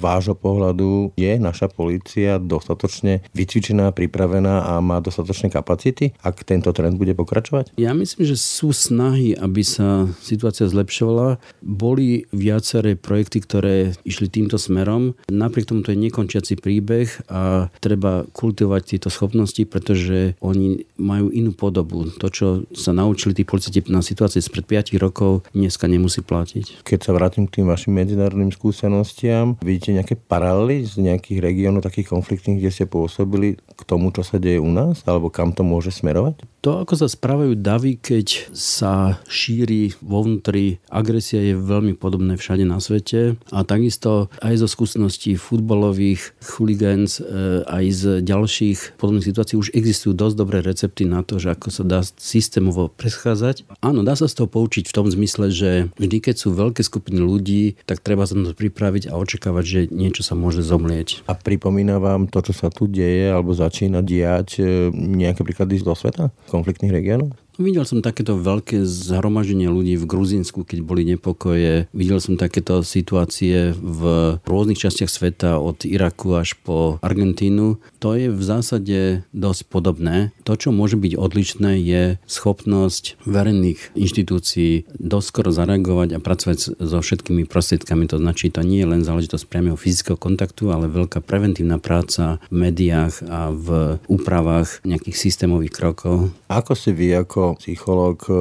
vášho 0.00 0.32
pohľadu 0.32 1.12
je 1.20 1.36
naša 1.36 1.68
polícia 1.68 2.40
dostatočne 2.40 3.20
vycvičená, 3.36 3.92
pripravená 3.92 4.64
a 4.64 4.80
má 4.80 5.04
dostatočné 5.04 5.52
kapacity, 5.52 6.16
ak 6.24 6.48
tento 6.48 6.72
trend 6.72 6.96
bude 6.96 7.12
pokračovať? 7.12 7.76
Ja 7.76 7.92
myslím, 7.92 8.24
že 8.24 8.40
sú 8.40 8.72
snahy, 8.72 9.36
aby 9.36 9.60
sa 9.60 10.08
situácia 10.24 10.64
zlepšovala. 10.70 11.42
Boli 11.60 12.24
viaceré 12.32 12.96
projekty, 12.96 13.44
ktoré 13.44 13.76
išli 14.08 14.30
týmto 14.30 14.56
smerom. 14.56 15.18
Napriek 15.28 15.68
tomu 15.68 15.84
to 15.84 15.92
je 15.92 16.00
nekončiaci 16.00 16.56
príbeh 16.56 17.10
a 17.28 17.68
treba 17.82 18.24
kultivovať 18.32 18.82
tieto 18.96 19.08
schopnosti, 19.12 19.60
pretože 19.66 20.38
oni 20.38 20.77
majú 21.00 21.32
inú 21.32 21.54
podobu. 21.54 22.10
To, 22.20 22.26
čo 22.28 22.46
sa 22.74 22.94
naučili 22.94 23.34
tí 23.34 23.42
policajti 23.42 23.88
na 23.88 24.04
situácii 24.04 24.42
spred 24.42 24.66
5 24.66 24.98
rokov, 25.00 25.46
dneska 25.56 25.88
nemusí 25.90 26.20
platiť. 26.22 26.84
Keď 26.84 26.98
sa 26.98 27.14
vrátim 27.14 27.48
k 27.48 27.60
tým 27.60 27.66
vašim 27.66 27.94
medzinárodným 27.94 28.52
skúsenostiam, 28.52 29.56
vidíte 29.64 29.96
nejaké 29.96 30.14
paralely 30.14 30.84
z 30.84 31.00
nejakých 31.02 31.38
regiónov 31.40 31.86
takých 31.86 32.12
konfliktných, 32.12 32.60
kde 32.60 32.74
ste 32.74 32.84
pôsobili 32.84 33.58
k 33.58 33.80
tomu, 33.86 34.10
čo 34.10 34.26
sa 34.26 34.36
deje 34.42 34.58
u 34.58 34.70
nás? 34.70 35.02
Alebo 35.06 35.30
kam 35.32 35.54
to 35.54 35.62
môže 35.62 35.94
smerovať? 35.94 36.42
To, 36.66 36.82
ako 36.82 36.98
sa 36.98 37.06
správajú 37.06 37.54
davy, 37.54 37.94
keď 37.94 38.50
sa 38.50 39.22
šíri 39.30 39.94
vo 40.02 40.26
vnútri, 40.26 40.82
agresia 40.90 41.38
je 41.38 41.54
veľmi 41.54 41.94
podobné 41.94 42.34
všade 42.34 42.66
na 42.66 42.82
svete 42.82 43.38
a 43.54 43.62
takisto 43.62 44.26
aj 44.42 44.58
zo 44.58 44.66
skúseností 44.66 45.38
futbalových 45.38 46.34
chuligans, 46.42 47.22
e, 47.22 47.62
aj 47.62 47.84
z 47.94 48.02
ďalších 48.26 48.98
podobných 48.98 49.30
situácií 49.30 49.54
už 49.54 49.70
existujú 49.70 50.18
dosť 50.18 50.34
dobré 50.34 50.58
recepty 50.68 51.08
na 51.08 51.24
to, 51.24 51.40
že 51.40 51.56
ako 51.56 51.68
sa 51.72 51.84
dá 51.88 52.00
systémovo 52.04 52.92
preschádzať. 52.92 53.64
Áno, 53.80 54.04
dá 54.04 54.12
sa 54.12 54.28
z 54.28 54.38
toho 54.38 54.48
poučiť 54.52 54.84
v 54.84 54.94
tom 54.94 55.08
zmysle, 55.08 55.48
že 55.48 55.70
vždy, 55.96 56.18
keď 56.20 56.36
sú 56.36 56.52
veľké 56.52 56.84
skupiny 56.84 57.18
ľudí, 57.18 57.80
tak 57.88 58.04
treba 58.04 58.28
sa 58.28 58.36
na 58.36 58.52
to 58.52 58.54
pripraviť 58.54 59.08
a 59.08 59.16
očakávať, 59.16 59.64
že 59.64 59.80
niečo 59.88 60.20
sa 60.20 60.36
môže 60.36 60.60
zomlieť. 60.60 61.24
A 61.24 61.32
pripomína 61.32 61.96
vám 61.96 62.28
to, 62.28 62.44
čo 62.44 62.52
sa 62.52 62.68
tu 62.68 62.84
deje 62.84 63.32
alebo 63.32 63.56
začína 63.56 64.04
diať 64.04 64.60
e, 64.60 64.92
nejaké 64.92 65.40
príklady 65.42 65.80
zo 65.80 65.96
sveta? 65.96 66.28
konfliktných 66.52 66.92
regiónov? 66.92 67.32
Videl 67.58 67.82
som 67.82 67.98
takéto 67.98 68.38
veľké 68.38 68.86
zhromaždenie 68.86 69.66
ľudí 69.66 69.98
v 69.98 70.06
Gruzínsku, 70.06 70.62
keď 70.62 70.78
boli 70.78 71.02
nepokoje. 71.02 71.90
Videl 71.90 72.22
som 72.22 72.38
takéto 72.38 72.86
situácie 72.86 73.74
v 73.74 74.02
rôznych 74.46 74.78
častiach 74.78 75.10
sveta, 75.10 75.58
od 75.58 75.82
Iraku 75.82 76.38
až 76.38 76.54
po 76.62 77.02
Argentínu. 77.02 77.82
To 77.98 78.14
je 78.14 78.30
v 78.30 78.42
zásade 78.46 79.26
dosť 79.34 79.66
podobné. 79.74 80.30
To, 80.46 80.54
čo 80.54 80.70
môže 80.70 80.94
byť 80.94 81.18
odlišné, 81.18 81.82
je 81.82 82.22
schopnosť 82.30 83.18
verejných 83.26 83.90
inštitúcií 83.98 84.86
doskoro 84.94 85.50
zareagovať 85.50 86.14
a 86.14 86.22
pracovať 86.22 86.78
so 86.78 86.98
všetkými 87.02 87.42
prostriedkami. 87.42 88.06
To 88.06 88.22
značí, 88.22 88.54
to 88.54 88.62
nie 88.62 88.86
je 88.86 88.90
len 88.94 89.02
záležitosť 89.02 89.50
priamého 89.50 89.74
fyzického 89.74 90.14
kontaktu, 90.14 90.70
ale 90.70 90.86
veľká 90.86 91.26
preventívna 91.26 91.82
práca 91.82 92.38
v 92.54 92.70
médiách 92.70 93.26
a 93.26 93.50
v 93.50 93.98
úpravách 94.06 94.78
nejakých 94.86 95.18
systémových 95.18 95.74
krokov. 95.74 96.30
Ako 96.46 96.78
si 96.78 96.94
vy 96.94 97.18
ako 97.18 97.47
psychológ 97.56 98.28
e, 98.28 98.32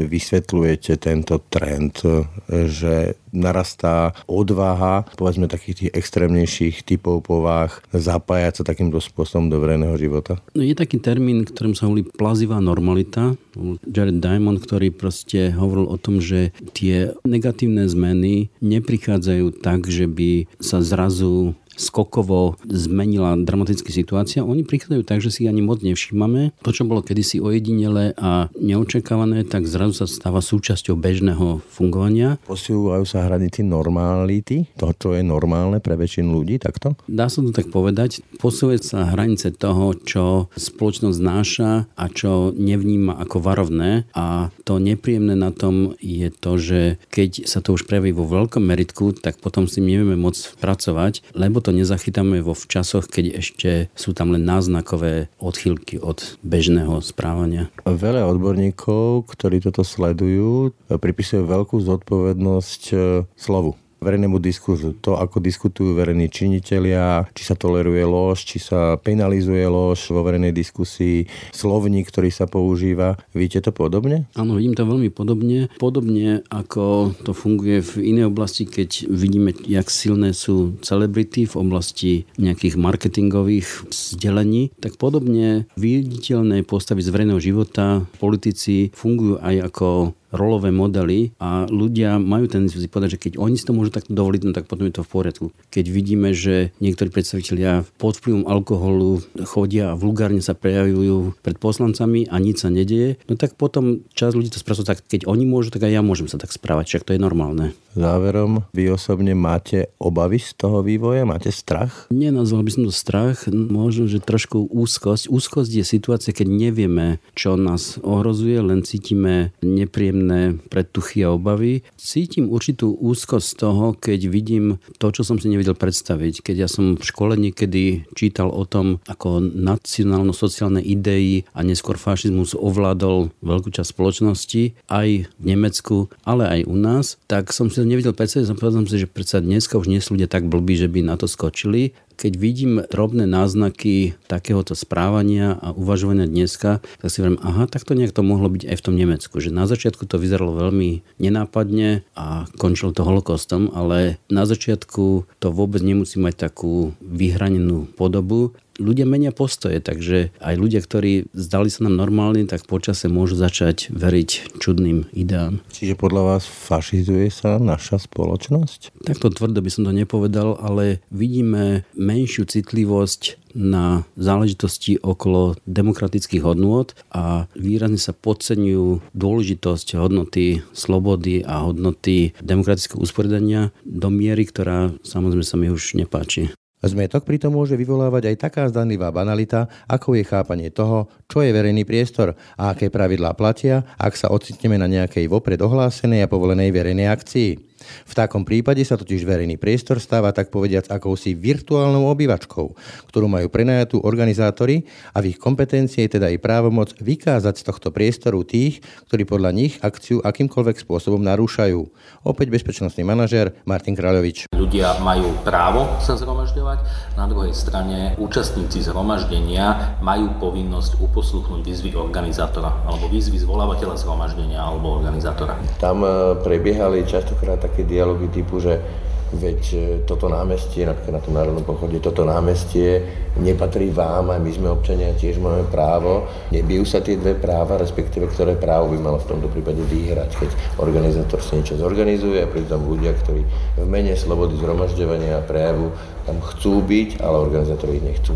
vysvetľujete 0.00 0.98
tento 0.98 1.38
trend, 1.52 2.02
e, 2.02 2.26
že 2.66 3.20
narastá 3.30 4.10
odvaha, 4.26 5.06
povedzme 5.14 5.46
takých 5.46 5.86
tých 5.86 5.90
extrémnejších 5.94 6.82
typov 6.82 7.22
povách, 7.22 7.82
zapájať 7.94 8.62
sa 8.62 8.64
takýmto 8.66 8.98
spôsobom 8.98 9.46
do 9.46 9.62
verejného 9.62 9.94
života? 9.94 10.42
No 10.54 10.66
je 10.66 10.74
taký 10.74 10.98
termín, 10.98 11.46
ktorým 11.46 11.78
sa 11.78 11.86
hovorí 11.86 12.02
plazivá 12.02 12.58
normalita. 12.58 13.38
Jared 13.86 14.18
Diamond, 14.18 14.58
ktorý 14.58 14.90
proste 14.90 15.54
hovoril 15.54 15.86
o 15.90 15.98
tom, 15.98 16.18
že 16.18 16.50
tie 16.74 17.14
negatívne 17.22 17.86
zmeny 17.86 18.50
neprichádzajú 18.62 19.62
tak, 19.62 19.86
že 19.86 20.10
by 20.10 20.50
sa 20.58 20.82
zrazu 20.82 21.54
skokovo 21.80 22.60
zmenila 22.68 23.40
dramatická 23.40 23.88
situácia. 23.88 24.44
Oni 24.44 24.62
prichádzajú 24.68 25.02
tak, 25.08 25.24
že 25.24 25.32
si 25.32 25.48
ani 25.48 25.64
moc 25.64 25.80
nevšímame. 25.80 26.52
To, 26.60 26.70
čo 26.70 26.84
bolo 26.84 27.00
kedysi 27.00 27.40
ojedinele 27.40 28.12
a 28.20 28.52
neočakávané, 28.60 29.48
tak 29.48 29.64
zrazu 29.64 30.04
sa 30.04 30.06
stáva 30.06 30.44
súčasťou 30.44 31.00
bežného 31.00 31.64
fungovania. 31.72 32.36
Posúvajú 32.44 33.08
sa 33.08 33.24
hranici 33.24 33.64
normality, 33.64 34.68
to, 34.76 34.92
čo 34.92 35.16
je 35.16 35.24
normálne 35.24 35.80
pre 35.80 35.96
väčšinu 35.96 36.28
ľudí, 36.28 36.60
takto? 36.60 37.00
Dá 37.08 37.32
sa 37.32 37.40
to 37.40 37.56
tak 37.56 37.72
povedať. 37.72 38.20
Posúvajú 38.36 38.78
sa 38.84 39.08
hranice 39.08 39.48
toho, 39.56 39.96
čo 39.96 40.52
spoločnosť 40.52 41.16
znáša 41.16 41.70
a 41.96 42.04
čo 42.12 42.52
nevníma 42.52 43.16
ako 43.16 43.40
varovné. 43.40 44.04
A 44.12 44.52
to 44.68 44.76
nepríjemné 44.76 45.32
na 45.38 45.54
tom 45.54 45.96
je 46.02 46.28
to, 46.28 46.60
že 46.60 46.80
keď 47.08 47.48
sa 47.48 47.64
to 47.64 47.78
už 47.78 47.88
prejaví 47.88 48.12
vo 48.12 48.28
veľkom 48.28 48.60
meritku, 48.60 49.16
tak 49.16 49.40
potom 49.40 49.64
s 49.64 49.78
tým 49.78 49.88
nevieme 49.88 50.18
môcť 50.18 50.60
pracovať, 50.60 51.32
lebo 51.32 51.62
to 51.62 51.69
to 51.70 51.78
nezachytáme 51.78 52.42
vo 52.42 52.58
časoch, 52.58 53.06
keď 53.06 53.38
ešte 53.38 53.70
sú 53.94 54.10
tam 54.10 54.34
len 54.34 54.42
náznakové 54.42 55.30
odchýlky 55.38 56.02
od 56.02 56.34
bežného 56.42 56.98
správania. 56.98 57.70
Veľa 57.86 58.26
odborníkov, 58.26 59.30
ktorí 59.30 59.62
toto 59.62 59.86
sledujú, 59.86 60.74
pripisujú 60.90 61.46
veľkú 61.46 61.78
zodpovednosť 61.78 62.82
e, 62.90 62.96
slovu 63.38 63.78
verejnému 64.00 64.40
diskurzu. 64.40 64.96
To, 65.04 65.20
ako 65.20 65.38
diskutujú 65.38 65.94
verejní 65.94 66.32
činitelia, 66.32 67.28
či 67.36 67.44
sa 67.44 67.54
toleruje 67.54 68.02
lož, 68.04 68.42
či 68.42 68.58
sa 68.58 68.96
penalizuje 68.96 69.62
lož 69.68 70.10
vo 70.10 70.24
verejnej 70.24 70.50
diskusii, 70.50 71.28
slovník, 71.52 72.08
ktorý 72.08 72.32
sa 72.32 72.48
používa. 72.48 73.20
Vidíte 73.36 73.68
to 73.68 73.72
podobne? 73.76 74.26
Áno, 74.34 74.56
vidím 74.56 74.74
to 74.74 74.88
veľmi 74.88 75.12
podobne. 75.12 75.68
Podobne 75.76 76.42
ako 76.48 77.14
to 77.22 77.36
funguje 77.36 77.84
v 77.84 77.92
inej 78.16 78.32
oblasti, 78.32 78.64
keď 78.64 79.06
vidíme, 79.06 79.52
jak 79.68 79.86
silné 79.92 80.32
sú 80.32 80.80
celebrity 80.80 81.44
v 81.44 81.54
oblasti 81.60 82.12
nejakých 82.40 82.80
marketingových 82.80 83.92
vzdelení, 83.92 84.72
tak 84.80 84.96
podobne 84.96 85.68
viditeľné 85.76 86.64
postavy 86.64 87.04
z 87.04 87.12
verejného 87.12 87.40
života, 87.40 88.04
politici 88.16 88.88
fungujú 88.96 89.38
aj 89.40 89.70
ako 89.70 89.88
rolové 90.30 90.70
modely 90.74 91.34
a 91.38 91.66
ľudia 91.68 92.18
majú 92.18 92.46
tendenciu 92.50 92.82
si 92.82 92.90
povedať, 92.90 93.18
že 93.18 93.22
keď 93.30 93.32
oni 93.38 93.56
si 93.58 93.66
to 93.66 93.76
môžu 93.76 93.94
takto 93.94 94.14
dovoliť, 94.14 94.40
no 94.46 94.52
tak 94.54 94.66
potom 94.70 94.86
je 94.86 94.94
to 94.98 95.06
v 95.06 95.12
poriadku. 95.12 95.46
Keď 95.70 95.84
vidíme, 95.90 96.30
že 96.34 96.74
niektorí 96.78 97.10
predstavitelia 97.10 97.86
pod 97.98 98.18
vplyvom 98.18 98.46
alkoholu 98.46 99.22
chodia 99.44 99.92
a 99.92 99.98
vulgárne 99.98 100.42
sa 100.42 100.54
prejavujú 100.54 101.38
pred 101.42 101.56
poslancami 101.58 102.30
a 102.30 102.36
nič 102.38 102.62
sa 102.62 102.70
nedieje, 102.70 103.18
no 103.26 103.34
tak 103.34 103.58
potom 103.58 104.06
čas 104.14 104.34
ľudí 104.34 104.54
to 104.54 104.62
spracuje 104.62 104.86
tak, 104.86 105.02
keď 105.06 105.26
oni 105.26 105.44
môžu, 105.44 105.74
tak 105.74 105.86
aj 105.86 105.92
ja 105.98 106.02
môžem 106.02 106.30
sa 106.30 106.38
tak 106.38 106.54
správať, 106.54 106.86
však 106.86 107.06
to 107.06 107.14
je 107.16 107.20
normálne. 107.20 107.74
Záverom, 107.90 108.70
vy 108.70 108.94
osobne 108.94 109.34
máte 109.34 109.90
obavy 109.98 110.38
z 110.38 110.54
toho 110.54 110.78
vývoja? 110.86 111.26
Máte 111.26 111.50
strach? 111.50 112.06
Nenazval 112.14 112.62
by 112.62 112.70
som 112.70 112.82
to 112.86 112.94
strach, 112.94 113.50
možno, 113.50 114.06
že 114.06 114.22
trošku 114.22 114.70
úzkosť. 114.70 115.26
Úzkosť 115.26 115.82
je 115.82 115.84
situácia, 115.84 116.30
keď 116.30 116.48
nevieme, 116.54 117.18
čo 117.34 117.58
nás 117.58 117.98
ohrozuje, 117.98 118.62
len 118.62 118.86
cítime 118.86 119.50
nepríjemné 119.58 120.19
predtuchy 120.68 121.24
a 121.24 121.32
obavy. 121.32 121.86
Cítim 121.96 122.50
určitú 122.50 122.92
úzkosť 122.98 123.46
z 123.46 123.54
toho, 123.56 123.84
keď 123.96 124.20
vidím 124.26 124.82
to, 125.00 125.14
čo 125.14 125.24
som 125.24 125.40
si 125.40 125.48
nevedel 125.48 125.78
predstaviť. 125.78 126.44
Keď 126.44 126.56
ja 126.56 126.68
som 126.68 126.98
v 126.98 127.04
škole 127.04 127.38
niekedy 127.38 128.04
čítal 128.12 128.50
o 128.50 128.66
tom, 128.66 128.98
ako 129.06 129.40
nacionálno-sociálne 129.40 130.82
idei 130.82 131.46
a 131.54 131.62
neskôr 131.62 131.96
fašizmus 131.96 132.58
ovládol 132.58 133.30
veľkú 133.40 133.70
časť 133.70 133.88
spoločnosti, 133.94 134.62
aj 134.90 135.08
v 135.30 135.44
Nemecku, 135.44 136.10
ale 136.26 136.48
aj 136.48 136.60
u 136.66 136.76
nás, 136.76 137.16
tak 137.30 137.54
som 137.54 137.70
si 137.70 137.80
to 137.80 137.86
nevedel 137.86 138.12
predstaviť. 138.12 138.50
Som 138.50 138.58
povedal 138.58 138.84
si, 138.90 139.00
že 139.00 139.08
predsa 139.08 139.38
dneska 139.38 139.78
už 139.78 139.88
nie 139.88 140.02
sú 140.02 140.18
ľudia 140.18 140.28
tak 140.28 140.50
blbí, 140.50 140.74
že 140.74 140.90
by 140.90 141.06
na 141.06 141.14
to 141.14 141.30
skočili 141.30 141.94
keď 142.20 142.32
vidím 142.36 142.84
drobné 142.84 143.24
náznaky 143.24 144.12
takéhoto 144.28 144.76
správania 144.76 145.56
a 145.56 145.72
uvažovania 145.72 146.28
dneska, 146.28 146.84
tak 147.00 147.08
si 147.08 147.24
hovorím, 147.24 147.40
aha, 147.40 147.64
tak 147.64 147.88
to 147.88 147.96
nejak 147.96 148.12
to 148.12 148.20
mohlo 148.20 148.52
byť 148.52 148.68
aj 148.68 148.76
v 148.76 148.84
tom 148.84 148.94
Nemecku. 149.00 149.40
Že 149.40 149.56
na 149.56 149.64
začiatku 149.64 150.04
to 150.04 150.20
vyzeralo 150.20 150.52
veľmi 150.52 151.00
nenápadne 151.16 152.04
a 152.12 152.44
končilo 152.60 152.92
to 152.92 153.08
holokostom, 153.08 153.72
ale 153.72 154.20
na 154.28 154.44
začiatku 154.44 155.24
to 155.40 155.48
vôbec 155.48 155.80
nemusí 155.80 156.20
mať 156.20 156.52
takú 156.52 156.92
vyhranenú 157.00 157.88
podobu 157.96 158.52
ľudia 158.80 159.04
menia 159.04 159.30
postoje, 159.30 159.78
takže 159.84 160.32
aj 160.40 160.54
ľudia, 160.56 160.80
ktorí 160.80 161.28
zdali 161.36 161.68
sa 161.68 161.84
nám 161.84 162.00
normálni, 162.00 162.48
tak 162.48 162.64
počase 162.64 163.12
môžu 163.12 163.36
začať 163.36 163.92
veriť 163.92 164.56
čudným 164.56 165.12
ideám. 165.12 165.60
Čiže 165.70 166.00
podľa 166.00 166.22
vás 166.34 166.48
fašizuje 166.48 167.28
sa 167.28 167.60
naša 167.60 168.00
spoločnosť? 168.00 169.04
Takto 169.04 169.28
tvrdo 169.28 169.60
by 169.60 169.70
som 169.70 169.84
to 169.84 169.92
nepovedal, 169.92 170.56
ale 170.58 171.04
vidíme 171.12 171.84
menšiu 171.92 172.48
citlivosť 172.48 173.52
na 173.54 174.06
záležitosti 174.14 175.02
okolo 175.02 175.58
demokratických 175.66 176.42
hodnôt 176.42 176.94
a 177.10 177.50
výrazne 177.58 177.98
sa 177.98 178.14
podceňujú 178.14 179.02
dôležitosť 179.10 179.98
hodnoty 179.98 180.62
slobody 180.70 181.42
a 181.42 181.66
hodnoty 181.66 182.30
demokratického 182.38 183.02
usporiadania 183.02 183.74
do 183.82 184.08
miery, 184.08 184.46
ktorá 184.46 184.94
samozrejme 185.02 185.42
sa 185.46 185.58
mi 185.58 185.66
už 185.70 185.98
nepáči. 185.98 186.54
Zmetok 186.80 187.28
pritom 187.28 187.52
môže 187.52 187.76
vyvolávať 187.76 188.32
aj 188.32 188.36
taká 188.40 188.64
zdanlivá 188.72 189.12
banalita, 189.12 189.68
ako 189.84 190.16
je 190.16 190.24
chápanie 190.24 190.72
toho, 190.72 191.12
čo 191.28 191.44
je 191.44 191.52
verejný 191.52 191.84
priestor 191.84 192.32
a 192.56 192.72
aké 192.72 192.88
pravidlá 192.88 193.36
platia, 193.36 193.84
ak 194.00 194.16
sa 194.16 194.32
ocitneme 194.32 194.80
na 194.80 194.88
nejakej 194.88 195.28
vopred 195.28 195.60
ohlásenej 195.60 196.24
a 196.24 196.30
povolenej 196.32 196.72
verejnej 196.72 197.12
akcii. 197.12 197.69
V 197.82 198.12
takom 198.12 198.44
prípade 198.46 198.82
sa 198.84 198.98
totiž 199.00 199.24
verejný 199.24 199.56
priestor 199.56 199.98
stáva 200.02 200.30
tak 200.30 200.52
povediac 200.52 200.88
akousi 200.92 201.34
virtuálnou 201.36 202.08
obývačkou, 202.12 202.76
ktorú 203.08 203.26
majú 203.26 203.48
prenajatú 203.48 204.02
organizátori 204.02 204.84
a 205.14 205.24
v 205.24 205.34
ich 205.34 205.38
kompetencii 205.40 206.06
je 206.06 206.20
teda 206.20 206.30
aj 206.30 206.38
právomoc 206.42 206.94
vykázať 207.00 207.54
z 207.56 207.66
tohto 207.66 207.88
priestoru 207.90 208.44
tých, 208.44 208.84
ktorí 209.08 209.24
podľa 209.24 209.50
nich 209.52 209.76
akciu 209.80 210.20
akýmkoľvek 210.20 210.76
spôsobom 210.82 211.20
narúšajú. 211.24 211.80
Opäť 212.24 212.52
bezpečnostný 212.52 213.02
manažer 213.04 213.56
Martin 213.64 213.96
Kráľovič. 213.96 214.52
Ľudia 214.52 215.00
majú 215.00 215.32
právo 215.40 215.88
sa 216.04 216.16
zhromažďovať, 216.16 216.78
na 217.16 217.24
druhej 217.28 217.52
strane 217.56 218.16
účastníci 218.20 218.84
zhromaždenia 218.84 219.98
majú 220.04 220.32
povinnosť 220.40 221.00
uposluchnúť 221.00 221.60
výzvy 221.64 221.90
organizátora 221.96 222.84
alebo 222.88 223.08
výzvy 223.08 223.40
zvolávateľa 223.40 223.96
zhromaždenia 224.00 224.60
alebo 224.60 225.00
organizátora. 225.00 225.56
Tam 225.80 226.04
eh, 226.04 226.36
prebiehali 226.40 227.04
častokrát 227.04 227.60
také 227.70 227.86
dialógy 227.86 228.26
typu, 228.34 228.58
že 228.58 228.82
veď 229.30 229.62
e, 229.72 229.78
toto 230.02 230.26
námestie, 230.26 230.82
napríklad 230.82 231.14
na 231.14 231.22
tom 231.22 231.34
národnom 231.38 231.62
pochode, 231.62 232.02
toto 232.02 232.26
námestie 232.26 233.06
nepatrí 233.38 233.94
vám 233.94 234.34
a 234.34 234.42
my 234.42 234.50
sme 234.50 234.74
občania, 234.74 235.14
tiež 235.14 235.38
máme 235.38 235.70
právo. 235.70 236.26
Nebijú 236.50 236.82
sa 236.82 236.98
tie 236.98 237.14
dve 237.14 237.38
práva, 237.38 237.78
respektíve 237.78 238.26
ktoré 238.26 238.58
právo 238.58 238.90
by 238.90 238.98
malo 238.98 239.22
v 239.22 239.30
tomto 239.30 239.46
prípade 239.46 239.80
vyhrať, 239.86 240.34
keď 240.34 240.50
organizátor 240.82 241.38
si 241.38 241.62
niečo 241.62 241.78
zorganizuje 241.78 242.42
a 242.42 242.50
pritom 242.50 242.82
ľudia, 242.90 243.14
ktorí 243.22 243.42
v 243.78 243.86
mene 243.86 244.18
slobody 244.18 244.58
zhromažďovania 244.58 245.38
a 245.38 245.46
prejavu 245.46 245.94
tam 246.26 246.42
chcú 246.42 246.82
byť, 246.82 247.22
ale 247.22 247.36
organizátori 247.38 248.02
ich 248.02 248.06
nechcú 248.06 248.34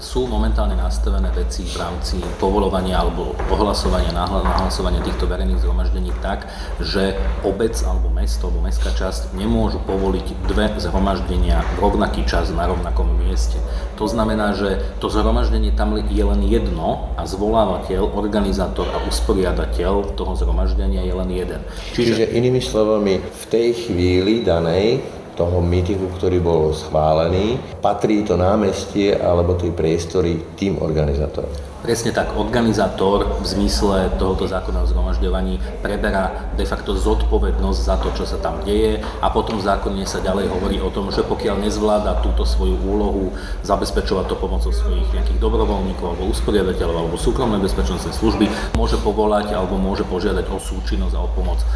sú 0.00 0.24
momentálne 0.24 0.72
nastavené 0.80 1.28
veci 1.36 1.68
v 1.68 1.76
rámci 1.76 2.16
povolovania 2.40 3.04
alebo 3.04 3.36
ohlasovania, 3.52 4.16
nahlasovania 4.16 5.04
týchto 5.04 5.28
verejných 5.28 5.60
zhromaždení 5.60 6.08
tak, 6.24 6.48
že 6.80 7.20
obec 7.44 7.76
alebo 7.84 8.08
mesto 8.08 8.48
alebo 8.48 8.64
mestská 8.64 8.96
časť 8.96 9.36
nemôžu 9.36 9.76
povoliť 9.84 10.26
dve 10.48 10.72
zhromaždenia 10.80 11.60
v 11.76 11.84
rovnaký 11.84 12.24
čas 12.24 12.48
na 12.48 12.64
rovnakom 12.64 13.12
mieste. 13.20 13.60
To 14.00 14.08
znamená, 14.08 14.56
že 14.56 14.80
to 15.04 15.12
zhromaždenie 15.12 15.76
tam 15.76 15.92
je 16.00 16.24
len 16.24 16.40
jedno 16.48 17.12
a 17.20 17.28
zvolávateľ, 17.28 18.16
organizátor 18.16 18.88
a 18.88 19.04
usporiadateľ 19.04 20.16
toho 20.16 20.32
zhromaždenia 20.32 21.04
je 21.04 21.14
len 21.14 21.28
jeden. 21.28 21.60
Čiže, 21.92 22.24
Čiže 22.24 22.32
inými 22.40 22.64
slovami, 22.64 23.20
v 23.20 23.44
tej 23.52 23.68
chvíli 23.76 24.40
danej 24.40 25.19
toho 25.40 25.64
mítingu, 25.64 26.12
ktorý 26.20 26.36
bol 26.44 26.76
schválený, 26.76 27.56
patrí 27.80 28.20
to 28.28 28.36
námestie 28.36 29.16
alebo 29.16 29.56
tie 29.56 29.72
priestory 29.72 30.36
tým 30.60 30.76
organizátorom. 30.84 31.69
Presne 31.80 32.12
tak, 32.12 32.36
organizátor 32.36 33.40
v 33.40 33.46
zmysle 33.48 34.12
tohoto 34.20 34.44
zákona 34.44 34.84
o 34.84 34.90
zhromažďovaní 34.92 35.80
preberá 35.80 36.52
de 36.52 36.68
facto 36.68 36.92
zodpovednosť 36.92 37.80
za 37.80 37.96
to, 37.96 38.12
čo 38.12 38.28
sa 38.28 38.36
tam 38.36 38.60
deje 38.68 39.00
a 39.00 39.26
potom 39.32 39.56
v 39.56 39.64
zákone 39.64 40.04
sa 40.04 40.20
ďalej 40.20 40.52
hovorí 40.52 40.76
o 40.76 40.92
tom, 40.92 41.08
že 41.08 41.24
pokiaľ 41.24 41.64
nezvláda 41.64 42.20
túto 42.20 42.44
svoju 42.44 42.76
úlohu 42.84 43.32
zabezpečovať 43.64 44.28
to 44.28 44.36
pomocou 44.36 44.68
svojich 44.68 45.08
nejakých 45.08 45.40
dobrovoľníkov 45.40 46.04
alebo 46.04 46.28
usporiadateľov 46.28 46.96
alebo 47.00 47.16
súkromnej 47.16 47.64
bezpečnostnej 47.64 48.12
služby, 48.12 48.76
môže 48.76 49.00
povolať 49.00 49.56
alebo 49.56 49.80
môže 49.80 50.04
požiadať 50.04 50.52
o 50.52 50.60
súčinnosť 50.60 51.16
a 51.16 51.24
o 51.24 51.32
pomoc 51.32 51.64
e, 51.64 51.66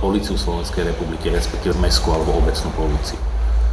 policiu 0.00 0.40
Slovenskej 0.40 0.88
republiky, 0.88 1.28
respektíve 1.28 1.76
mestskú 1.84 2.16
alebo 2.16 2.40
obecnú 2.40 2.72
policiu. 2.80 3.20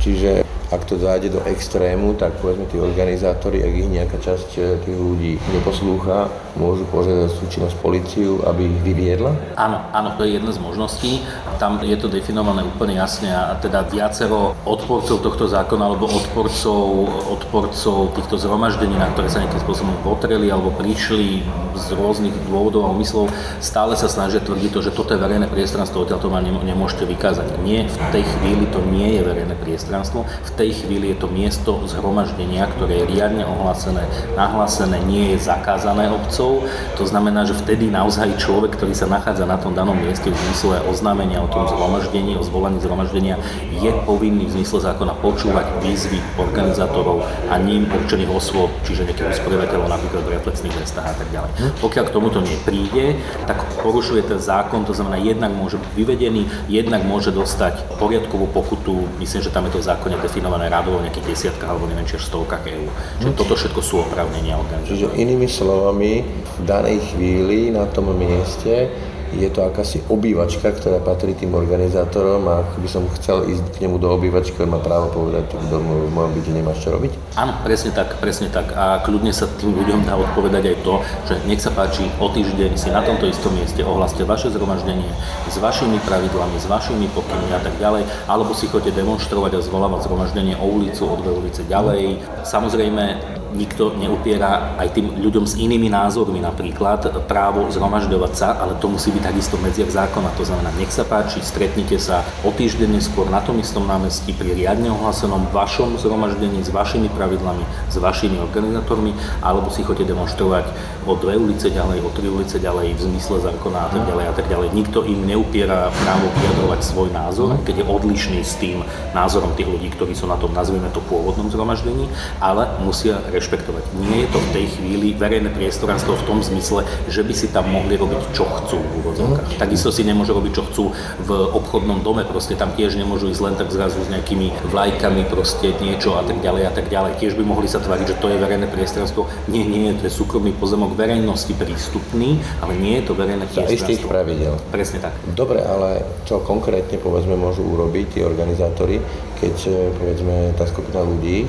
Čiže 0.03 0.46
ak 0.67 0.83
to 0.83 0.99
zájde 0.99 1.31
do 1.31 1.41
extrému, 1.47 2.19
tak 2.19 2.35
povedzme 2.43 2.67
tí 2.67 2.75
organizátori, 2.75 3.63
ak 3.63 3.73
ich 3.73 3.89
nejaká 3.89 4.17
časť 4.19 4.49
eh, 4.59 4.75
tých 4.83 4.97
ľudí 4.97 5.39
neposlúcha, 5.55 6.27
môžu 6.59 6.83
požiadať 6.89 7.29
súčinnosť 7.37 7.75
policiu, 7.79 8.41
aby 8.43 8.67
ich 8.67 8.79
vyviedla? 8.83 9.31
Áno, 9.55 9.79
áno, 9.93 10.17
to 10.17 10.25
je 10.25 10.41
jedna 10.41 10.51
z 10.51 10.59
možností. 10.59 11.23
Tam 11.61 11.79
je 11.85 11.95
to 11.95 12.11
definované 12.11 12.65
úplne 12.65 12.97
jasne 12.97 13.29
a 13.31 13.55
teda 13.61 13.85
viacero 13.87 14.57
odporcov 14.65 15.21
tohto 15.21 15.45
zákona 15.47 15.83
alebo 15.87 16.09
odporcov, 16.09 17.07
odporcov 17.31 18.11
týchto 18.17 18.35
zhromaždení, 18.41 18.97
na 18.97 19.07
ktoré 19.13 19.29
sa 19.29 19.39
nejakým 19.45 19.61
spôsobom 19.63 19.95
potreli 20.01 20.49
alebo 20.49 20.73
prišli 20.73 21.45
z 21.77 21.87
rôznych 21.93 22.33
dôvodov 22.49 22.89
a 22.89 22.91
úmyslov, 22.91 23.29
stále 23.61 23.93
sa 23.93 24.09
snažia 24.09 24.41
tvrdiť 24.41 24.71
to, 24.73 24.81
že 24.81 24.91
toto 24.91 25.13
je 25.13 25.21
verejné 25.21 25.45
priestranstvo, 25.47 26.03
odtiaľ 26.03 26.19
to 26.19 26.33
nemôžete 26.65 27.05
vykázať. 27.05 27.61
Nie, 27.61 27.85
v 27.85 27.97
tej 28.09 28.23
chvíli 28.25 28.65
to 28.73 28.81
nie 28.81 29.21
je 29.21 29.21
verejné 29.21 29.55
priestranstvo. 29.61 30.25
V 30.25 30.51
tej 30.57 30.73
chvíli 30.73 31.13
je 31.13 31.21
to 31.21 31.29
miesto 31.29 31.85
zhromaždenia, 31.85 32.65
ktoré 32.73 33.05
je 33.05 33.13
riadne 33.13 33.45
ohlásené, 33.45 34.09
nahlásené, 34.33 34.97
nie 35.05 35.37
je 35.37 35.45
zakázané 35.45 36.09
obcov. 36.09 36.65
To 36.97 37.03
znamená, 37.05 37.45
že 37.45 37.53
vtedy 37.53 37.93
naozaj 37.93 38.41
človek, 38.41 38.73
ktorý 38.73 38.97
sa 38.97 39.05
nachádza 39.05 39.45
na 39.45 39.61
tom 39.61 39.77
danom 39.77 39.93
mieste 39.93 40.33
v 40.33 40.35
zmysle 40.35 40.81
oznámenia 40.89 41.45
o 41.45 41.47
tom 41.47 41.69
zhromaždení, 41.69 42.33
o 42.33 42.43
zvolaní 42.43 42.81
zhromaždenia, 42.81 43.37
je 43.77 43.93
povinný 44.09 44.49
v 44.49 44.57
zmysle 44.57 44.81
zákona 44.81 45.13
počúvať 45.21 45.69
výzvy 45.85 46.17
organizátorov 46.41 47.21
a 47.53 47.55
ním 47.61 47.85
určených 47.93 48.33
osôb, 48.33 48.73
čiže 48.81 49.05
nejakých 49.05 49.37
usporiadateľov 49.37 49.87
napríklad 49.93 50.25
v 50.25 50.33
reflexných 50.41 50.73
mestách 50.73 51.05
a 51.05 51.15
tak 51.21 51.29
ďalej. 51.29 51.51
Pokiaľ 51.77 52.03
k 52.09 52.15
tomuto 52.17 52.41
nepríde, 52.41 53.21
tak 53.45 53.61
porušuje 53.85 54.25
ten 54.25 54.41
zákon, 54.41 54.81
to 54.89 54.97
znamená, 54.97 55.21
jednak 55.21 55.53
môže 55.53 55.77
byť 55.77 55.91
vyvedený, 55.93 56.49
jednak 56.65 57.05
môže 57.05 57.29
dostať 57.29 58.01
poriadkovú 58.01 58.49
pokutu, 58.49 59.05
myslím, 59.21 59.45
že 59.45 59.53
tam 59.53 59.69
je 59.69 59.77
to 59.77 59.79
v 59.85 59.89
zákone 59.93 60.15
definované 60.17 60.46
definované 60.47 60.71
radovo 60.71 61.03
nejakých 61.03 61.27
desiatkách 61.27 61.67
alebo 61.67 61.91
neviem, 61.91 62.07
či 62.07 62.15
stovkách 62.15 62.63
eur. 62.71 62.87
Čiže 63.19 63.35
toto 63.35 63.53
všetko 63.59 63.81
sú 63.83 63.95
oprávnenia 64.07 64.55
organizátorov. 64.55 64.95
Čiže 64.95 65.19
inými 65.19 65.47
slovami, 65.51 66.23
v 66.23 66.63
danej 66.63 67.03
chvíli 67.11 67.75
na 67.75 67.83
tom 67.91 68.15
mieste 68.15 68.87
je 69.35 69.49
to 69.51 69.67
akási 69.67 69.99
obývačka, 70.07 70.71
ktorá 70.71 71.03
patrí 71.03 71.35
tým 71.35 71.55
organizátorom 71.55 72.47
a 72.47 72.63
ak 72.63 72.79
by 72.79 72.89
som 72.89 73.03
chcel 73.19 73.43
ísť 73.49 73.77
k 73.77 73.87
nemu 73.87 73.99
do 73.99 74.07
obývačky, 74.13 74.55
on 74.63 74.71
má 74.71 74.79
právo 74.79 75.11
povedať, 75.11 75.51
tu 75.51 75.59
v 75.59 75.83
mojom 76.13 76.31
byte 76.31 76.51
nemáš 76.55 76.83
čo 76.83 76.95
robiť? 76.95 77.11
Áno, 77.35 77.53
presne 77.61 77.91
tak, 77.91 78.17
presne 78.17 78.47
tak. 78.47 78.71
A 78.73 79.03
kľudne 79.03 79.35
sa 79.35 79.49
tým 79.59 79.75
ľuďom 79.75 80.07
dá 80.07 80.15
odpovedať 80.15 80.63
aj 80.73 80.77
to, 80.83 80.93
že 81.27 81.35
nech 81.45 81.61
sa 81.61 81.71
páči, 81.71 82.07
o 82.17 82.27
týždeň 82.31 82.79
si 82.79 82.89
na 82.89 83.03
tomto 83.03 83.27
istom 83.27 83.51
mieste 83.53 83.83
ohlaste 83.83 84.23
vaše 84.23 84.49
zhromaždenie 84.49 85.09
s 85.47 85.55
vašimi 85.59 85.99
pravidlami, 86.03 86.57
s 86.57 86.65
vašimi 86.67 87.07
pokynmi 87.11 87.51
a 87.55 87.61
tak 87.61 87.75
ďalej, 87.77 88.07
alebo 88.27 88.55
si 88.55 88.67
chodite 88.67 88.95
demonstrovať 88.95 89.59
a 89.59 89.65
zvolávať 89.65 90.07
zhromaždenie 90.07 90.55
o 90.59 90.65
ulicu, 90.67 91.03
o 91.07 91.15
dve 91.19 91.31
ulice 91.31 91.63
ďalej. 91.67 92.19
Samozrejme, 92.43 93.36
nikto 93.55 93.95
neupiera 93.95 94.75
aj 94.75 94.97
tým 94.97 95.21
ľuďom 95.21 95.45
s 95.47 95.55
inými 95.55 95.87
názormi 95.87 96.41
napríklad 96.43 97.27
právo 97.29 97.69
zhromažďovať 97.71 98.33
sa, 98.33 98.57
ale 98.59 98.75
to 98.81 98.91
musí 98.91 99.13
byť 99.13 99.23
takisto 99.23 99.55
medziak 99.61 99.91
zákona. 99.91 100.33
To 100.35 100.43
znamená, 100.43 100.73
nech 100.75 100.91
sa 100.91 101.07
páči, 101.07 101.39
stretnite 101.39 101.95
sa 102.01 102.25
o 102.43 102.51
týždeň 102.51 102.99
neskôr 102.99 103.29
na 103.31 103.39
tom 103.39 103.59
istom 103.61 103.87
námestí 103.87 104.35
pri 104.35 104.57
riadne 104.57 104.91
ohlasenom 104.91 105.47
vašom 105.53 105.95
zhromaždení 106.01 106.65
s 106.65 106.73
vašimi 106.73 107.07
pravidlami, 107.13 107.63
s 107.87 107.95
vašimi 107.95 108.41
organizátormi, 108.41 109.15
alebo 109.39 109.71
si 109.71 109.85
chodite 109.85 110.09
demonstrovať 110.11 110.67
o 111.07 111.15
dve 111.15 111.39
ulice 111.39 111.71
ďalej, 111.71 112.03
o 112.03 112.11
tri 112.11 112.27
ulice 112.27 112.59
ďalej 112.59 112.99
v 112.99 113.01
zmysle 113.07 113.39
zákona 113.39 113.79
a 113.79 113.89
tak 113.95 114.03
ďalej 114.03 114.25
a 114.27 114.33
tak 114.35 114.45
ďalej. 114.51 114.67
Nikto 114.75 115.07
im 115.07 115.23
neupiera 115.23 115.87
právo 116.03 116.27
vyjadrovať 116.35 116.79
svoj 116.83 117.09
názor, 117.15 117.55
keď 117.63 117.81
je 117.81 117.85
odlišný 117.87 118.39
s 118.43 118.59
tým 118.59 118.83
názorom 119.15 119.55
tých 119.55 119.71
ľudí, 119.71 119.87
ktorí 119.95 120.11
sú 120.11 120.27
na 120.27 120.35
tom, 120.35 120.51
nazvime 120.51 120.91
to, 120.91 120.99
pôvodnom 121.07 121.47
zhromaždení, 121.47 122.11
ale 122.43 122.67
musia 122.83 123.23
rešpektovať. 123.31 123.87
Nie 124.03 124.27
je 124.27 124.29
to 124.35 124.39
v 124.43 124.49
tej 124.51 124.65
chvíli 124.75 125.07
verejné 125.15 125.55
priestranstvo 125.55 126.19
v 126.19 126.23
tom 126.27 126.43
zmysle, 126.43 126.83
že 127.07 127.23
by 127.23 127.33
si 127.33 127.47
tam 127.55 127.71
mohli 127.71 127.95
robiť, 127.95 128.35
čo 128.35 128.43
chcú 128.43 128.75
v 128.83 128.91
úvodzovkách. 128.99 129.47
Mm. 129.55 129.59
Takisto 129.63 129.89
si 129.95 130.03
nemôžu 130.03 130.35
robiť, 130.35 130.51
čo 130.51 130.63
chcú 130.67 130.83
v 131.23 131.29
obchodnom 131.55 132.03
dome, 132.03 132.27
proste 132.27 132.59
tam 132.59 132.75
tiež 132.75 132.99
nemôžu 132.99 133.31
ísť 133.31 133.41
len 133.47 133.55
tak 133.55 133.71
zrazu 133.71 134.03
s 134.03 134.11
nejakými 134.11 134.51
vlajkami, 134.67 135.23
proste 135.31 135.71
niečo 135.79 136.19
a 136.19 136.27
tak 136.27 136.43
ďalej 136.43 136.63
a 136.67 136.71
tak 136.75 136.91
ďalej. 136.91 137.15
Tiež 137.23 137.39
by 137.39 137.43
mohli 137.47 137.71
sa 137.71 137.79
tváriť, 137.79 138.11
že 138.11 138.19
to 138.19 138.27
je 138.27 138.37
verejné 138.41 138.67
priestranstvo. 138.67 139.31
Nie, 139.47 139.63
nie, 139.63 139.95
to 139.95 140.09
je 140.09 140.11
súkromný 140.11 140.51
pozemok 140.57 140.96
verejnosti 140.97 141.53
prístupný, 141.53 142.41
ale 142.59 142.73
nie 142.81 142.97
je 142.99 143.03
to 143.05 143.13
verejné 143.13 143.45
priestranstvo. 143.45 143.77
Za 143.77 143.93
istých 143.93 144.03
pravidel. 144.09 144.53
Presne 144.73 144.97
tak. 145.05 145.13
Dobre, 145.37 145.61
ale 145.61 146.01
čo 146.25 146.41
konkrétne 146.41 146.97
povedzme 146.97 147.37
môžu 147.37 147.61
urobiť 147.61 148.17
tí 148.17 148.19
organizátori, 148.25 148.97
keď 149.37 149.55
povedzme 150.01 150.57
tá 150.57 150.65
skupina 150.65 151.05
ľudí 151.05 151.45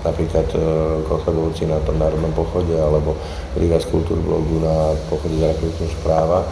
napríklad 0.00 0.48
e, 0.56 0.58
Kotlebovci 1.04 1.68
na 1.68 1.76
tom 1.84 2.00
národnom 2.00 2.32
pochode 2.32 2.72
alebo 2.72 3.16
Liga 3.60 3.76
z 3.80 3.88
blogu 3.92 4.56
na 4.62 4.96
pochode 5.12 5.36
za 5.36 5.52
reprodukčnosť 5.52 5.96
práva, 6.00 6.48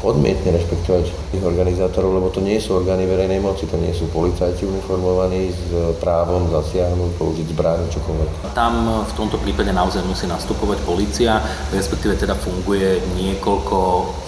odmietne 0.00 0.56
rešpektovať 0.56 1.04
tých 1.32 1.44
organizátorov, 1.44 2.16
lebo 2.16 2.28
to 2.32 2.40
nie 2.40 2.56
sú 2.56 2.80
orgány 2.80 3.04
verejnej 3.04 3.40
moci, 3.40 3.68
to 3.68 3.76
nie 3.76 3.92
sú 3.92 4.08
policajti 4.08 4.64
uniformovaní 4.64 5.52
s 5.52 5.64
právom 6.00 6.48
zasiahnuť, 6.48 7.10
použiť 7.20 7.46
zbraň, 7.52 7.84
čokoľvek. 7.92 8.28
Tam 8.56 9.04
v 9.04 9.12
tomto 9.12 9.36
prípade 9.36 9.70
naozaj 9.70 10.00
musí 10.08 10.24
nastupovať 10.24 10.80
policia, 10.88 11.44
respektíve 11.70 12.16
teda 12.16 12.32
funguje 12.32 13.00
niekoľko 13.16 13.78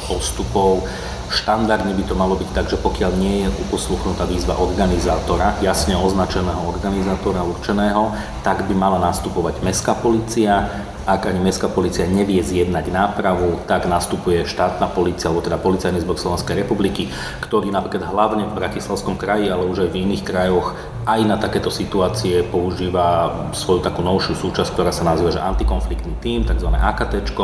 postupov, 0.08 0.84
Štandardne 1.32 1.96
by 1.96 2.04
to 2.04 2.12
malo 2.12 2.36
byť 2.36 2.50
tak, 2.52 2.68
že 2.68 2.76
pokiaľ 2.76 3.16
nie 3.16 3.48
je 3.48 3.48
uposluchnutá 3.48 4.28
výzva 4.28 4.60
organizátora, 4.60 5.56
jasne 5.64 5.96
označeného 5.96 6.60
organizátora 6.68 7.40
určeného, 7.40 8.12
tak 8.44 8.68
by 8.68 8.74
mala 8.76 9.00
nastupovať 9.00 9.64
mestská 9.64 9.96
policia, 9.96 10.68
ak 11.02 11.26
ani 11.26 11.42
mestská 11.42 11.66
policia 11.66 12.06
nevie 12.06 12.38
zjednať 12.42 12.86
nápravu, 12.90 13.58
tak 13.66 13.90
nastupuje 13.90 14.46
štátna 14.46 14.86
policia, 14.90 15.30
alebo 15.30 15.42
teda 15.42 15.58
policajný 15.58 15.98
zbor 16.02 16.18
Slovenskej 16.18 16.62
republiky, 16.62 17.10
ktorý 17.42 17.74
napríklad 17.74 18.06
hlavne 18.06 18.46
v 18.46 18.56
Bratislavskom 18.56 19.18
kraji, 19.18 19.50
ale 19.50 19.66
už 19.66 19.86
aj 19.86 19.90
v 19.90 20.00
iných 20.06 20.22
krajoch 20.22 20.78
aj 21.02 21.20
na 21.26 21.34
takéto 21.34 21.66
situácie 21.66 22.46
používa 22.46 23.34
svoju 23.50 23.82
takú 23.82 24.06
novšiu 24.06 24.38
súčasť, 24.38 24.70
ktorá 24.70 24.94
sa 24.94 25.02
nazýva 25.02 25.34
že 25.34 25.42
antikonfliktný 25.42 26.14
tím, 26.22 26.46
tzv. 26.46 26.70
AKT. 26.70 27.34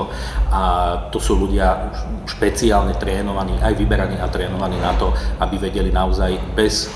A 0.55 0.62
to 1.11 1.18
sú 1.18 1.35
ľudia 1.35 1.90
špeciálne 2.31 2.94
trénovaní, 2.94 3.59
aj 3.59 3.75
vyberaní 3.75 4.23
a 4.23 4.31
trénovaní 4.31 4.79
na 4.79 4.94
to, 4.94 5.11
aby 5.42 5.59
vedeli 5.59 5.90
naozaj 5.90 6.38
bez 6.55 6.87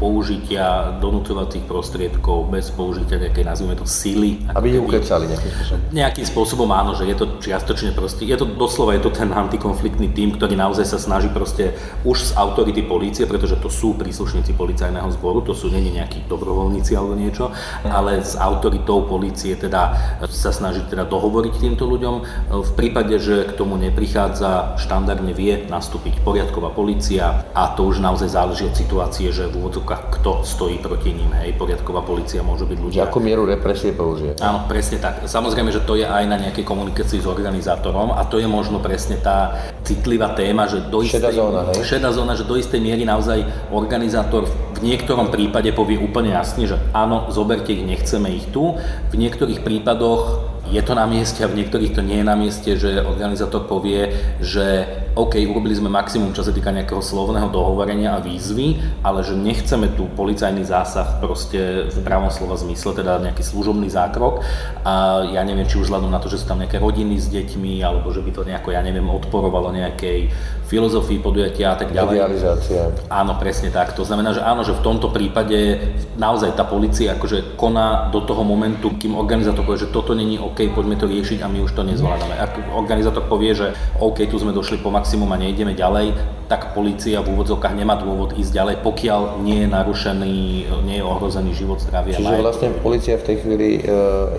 použitia 0.00 0.96
donúcovacích 0.96 1.68
prostriedkov, 1.68 2.48
bez 2.48 2.72
použitia 2.72 3.20
nejakej, 3.20 3.44
nazvime 3.44 3.76
to, 3.76 3.84
sily. 3.84 4.40
Aby 4.56 4.72
ich 4.72 4.80
ukecali 4.80 5.28
nejakým 5.28 5.52
spôsobom. 5.52 5.80
Nejakým 5.92 6.26
spôsobom 6.26 6.68
áno, 6.72 6.96
že 6.96 7.04
je 7.04 7.16
to 7.20 7.26
čiastočne 7.44 7.92
proste, 7.92 8.24
je 8.24 8.32
to 8.32 8.48
doslova, 8.48 8.96
je 8.96 9.04
to 9.04 9.12
ten 9.12 9.28
antikonfliktný 9.28 10.08
tým, 10.16 10.40
ktorý 10.40 10.56
naozaj 10.56 10.88
sa 10.88 10.96
snaží 10.96 11.28
proste 11.28 11.76
už 12.08 12.32
z 12.32 12.40
autority 12.40 12.80
polície, 12.80 13.28
pretože 13.28 13.60
to 13.60 13.68
sú 13.68 13.92
príslušníci 14.00 14.56
policajného 14.56 15.12
zboru, 15.20 15.44
to 15.44 15.52
sú 15.52 15.68
není 15.68 15.92
nejakí 15.92 16.24
dobrovoľníci 16.24 16.96
alebo 16.96 17.12
niečo, 17.12 17.52
ale 17.84 18.24
s 18.24 18.40
autoritou 18.40 19.04
polície 19.04 19.52
teda 19.52 19.92
sa 20.32 20.48
snaží 20.48 20.80
teda 20.88 21.04
dohovoriť 21.04 21.60
týmto 21.60 21.84
ľuďom. 21.84 22.14
V 22.48 22.70
prípade, 22.72 23.20
že 23.20 23.44
k 23.44 23.52
tomu 23.52 23.76
neprichádza, 23.76 24.80
štandardne 24.80 25.36
vie 25.36 25.68
nastúpiť 25.68 26.24
poriadková 26.24 26.72
polícia 26.72 27.44
a 27.52 27.76
to 27.76 27.84
už 27.84 28.00
naozaj 28.00 28.32
záleží 28.32 28.64
od 28.64 28.72
situácie, 28.72 29.28
že 29.28 29.44
v 29.44 29.68
úvodzovkách 29.90 30.20
kto 30.20 30.30
stojí 30.44 30.78
proti 30.78 31.10
ním. 31.10 31.32
Hej, 31.34 31.58
poriadková 31.58 32.04
policia 32.06 32.44
môže 32.44 32.68
byť 32.68 32.78
ľudia. 32.78 33.00
Akú 33.08 33.18
mieru 33.18 33.48
represie 33.48 33.90
použije? 33.90 34.38
Áno, 34.38 34.68
presne 34.70 35.02
tak. 35.02 35.26
Samozrejme, 35.26 35.72
že 35.74 35.82
to 35.82 35.98
je 35.98 36.06
aj 36.06 36.24
na 36.28 36.36
nejakej 36.38 36.62
komunikácii 36.62 37.18
s 37.18 37.26
organizátorom 37.26 38.14
a 38.14 38.22
to 38.28 38.38
je 38.38 38.46
možno 38.46 38.78
presne 38.78 39.18
tá 39.18 39.66
citlivá 39.82 40.36
téma, 40.36 40.70
že 40.70 40.86
do 40.86 41.02
istej, 41.02 41.18
šedá 41.18 41.30
zóna, 41.32 41.60
hej? 41.72 41.82
šedá 41.82 42.10
zóna, 42.12 42.32
že 42.36 42.44
do 42.46 42.54
istej 42.54 42.78
miery 42.78 43.02
naozaj 43.02 43.42
organizátor 43.72 44.46
v 44.76 44.80
niektorom 44.84 45.32
prípade 45.32 45.72
povie 45.74 45.98
úplne 45.98 46.36
jasne, 46.36 46.68
že 46.68 46.76
áno, 46.94 47.32
zoberte 47.32 47.74
ich, 47.74 47.82
nechceme 47.82 48.30
ich 48.30 48.46
tu. 48.52 48.76
V 49.10 49.14
niektorých 49.16 49.64
prípadoch 49.64 50.50
je 50.70 50.82
to 50.86 50.94
na 50.94 51.04
mieste 51.04 51.42
a 51.42 51.50
v 51.50 51.58
niektorých 51.60 51.92
to 51.98 52.02
nie 52.06 52.22
je 52.22 52.26
na 52.26 52.38
mieste, 52.38 52.70
že 52.78 53.02
organizátor 53.02 53.66
povie, 53.66 54.14
že 54.38 54.86
OK, 55.18 55.42
urobili 55.50 55.74
sme 55.74 55.90
maximum, 55.90 56.30
čo 56.30 56.46
sa 56.46 56.54
týka 56.54 56.70
nejakého 56.70 57.02
slovného 57.02 57.50
dohovorenia 57.50 58.14
a 58.14 58.22
výzvy, 58.22 58.78
ale 59.02 59.26
že 59.26 59.34
nechceme 59.34 59.90
tu 59.98 60.06
policajný 60.14 60.62
zásah 60.62 61.18
proste 61.18 61.90
v 61.90 61.98
pravom 62.06 62.30
slova 62.30 62.54
zmysle, 62.54 62.94
teda 62.94 63.18
nejaký 63.18 63.42
služobný 63.42 63.90
zákrok. 63.90 64.46
A 64.86 65.26
ja 65.34 65.42
neviem, 65.42 65.66
či 65.66 65.82
už 65.82 65.90
vzhľadom 65.90 66.14
na 66.14 66.22
to, 66.22 66.30
že 66.30 66.38
sú 66.38 66.46
tam 66.46 66.62
nejaké 66.62 66.78
rodiny 66.78 67.18
s 67.18 67.26
deťmi, 67.26 67.82
alebo 67.82 68.14
že 68.14 68.22
by 68.22 68.30
to 68.30 68.46
nejako, 68.46 68.70
ja 68.70 68.86
neviem, 68.86 69.10
odporovalo 69.10 69.74
nejakej 69.74 70.30
filozofii 70.70 71.18
podujatia 71.18 71.74
a 71.74 71.76
tak 71.76 71.90
ďalej. 71.90 72.14
Medializácia. 72.14 72.94
Áno, 73.10 73.34
presne 73.42 73.74
tak. 73.74 73.90
To 73.98 74.06
znamená, 74.06 74.30
že 74.30 74.46
áno, 74.46 74.62
že 74.62 74.78
v 74.78 74.86
tomto 74.86 75.10
prípade 75.10 75.90
naozaj 76.14 76.54
tá 76.54 76.62
policia 76.62 77.18
akože 77.18 77.58
koná 77.58 78.06
do 78.14 78.22
toho 78.22 78.46
momentu, 78.46 78.94
kým 78.94 79.18
organizátor 79.18 79.66
povie, 79.66 79.82
že 79.82 79.90
toto 79.90 80.14
není 80.14 80.38
OK, 80.38 80.59
poďme 80.68 81.00
to 81.00 81.08
riešiť 81.08 81.40
a 81.40 81.48
my 81.48 81.64
už 81.64 81.72
to 81.72 81.80
nezvládame. 81.80 82.36
Ak 82.36 82.60
organizátor 82.76 83.24
povie, 83.24 83.56
že 83.56 83.72
OK, 83.96 84.28
tu 84.28 84.36
sme 84.36 84.52
došli 84.52 84.84
po 84.84 84.92
maximum 84.92 85.32
a 85.32 85.40
nejdeme 85.40 85.72
ďalej, 85.72 86.12
tak 86.50 86.74
policia 86.74 87.22
v 87.22 87.30
úvodzovkách 87.30 87.78
nemá 87.78 87.94
dôvod 87.94 88.34
ísť 88.34 88.50
ďalej, 88.50 88.74
pokiaľ 88.82 89.38
nie 89.46 89.62
je 89.62 89.68
narušený, 89.70 90.34
nie 90.82 90.98
je 90.98 91.04
ohrozený 91.06 91.54
život, 91.54 91.78
zdravie. 91.78 92.18
Čiže 92.18 92.42
vlastne 92.42 92.74
policia 92.82 93.14
v 93.22 93.24
tej 93.30 93.36
chvíli 93.46 93.68
e, 93.78 93.80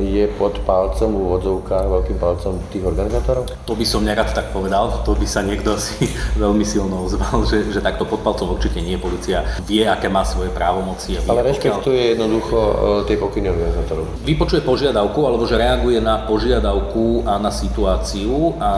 je 0.03 0.27
pod 0.35 0.59
palcom 0.67 1.07
v 1.07 1.19
úvodzovkách, 1.23 1.85
veľkým 1.87 2.17
palcom 2.19 2.59
tých 2.67 2.83
organizátorov? 2.83 3.47
To 3.63 3.73
by 3.79 3.85
som 3.87 4.03
nerad 4.03 4.27
tak 4.35 4.51
povedal, 4.51 5.07
to 5.07 5.15
by 5.15 5.23
sa 5.23 5.39
niekto 5.39 5.79
si 5.87 6.11
veľmi 6.35 6.67
silno 6.67 7.07
ozval, 7.07 7.47
že, 7.47 7.71
že 7.71 7.79
takto 7.79 8.03
pod 8.03 8.19
palcom 8.27 8.59
určite 8.59 8.83
nie. 8.83 8.99
Policia 8.99 9.47
vie, 9.63 9.87
aké 9.87 10.11
má 10.11 10.27
svoje 10.27 10.51
právomoci. 10.51 11.15
Ale 11.31 11.47
rešpektuje 11.47 11.79
pokiaľ... 11.95 12.11
jednoducho 12.19 12.57
e, 12.59 12.73
tie 13.07 13.15
pokyny 13.15 13.47
organizátorov. 13.55 14.03
Vypočuje 14.27 14.59
požiadavku, 14.67 15.23
alebo 15.23 15.47
že 15.47 15.55
reaguje 15.55 16.03
na 16.03 16.10
požiadavku 16.25 17.23
a 17.27 17.37
na 17.37 17.51
situáciu 17.51 18.57
a, 18.59 18.73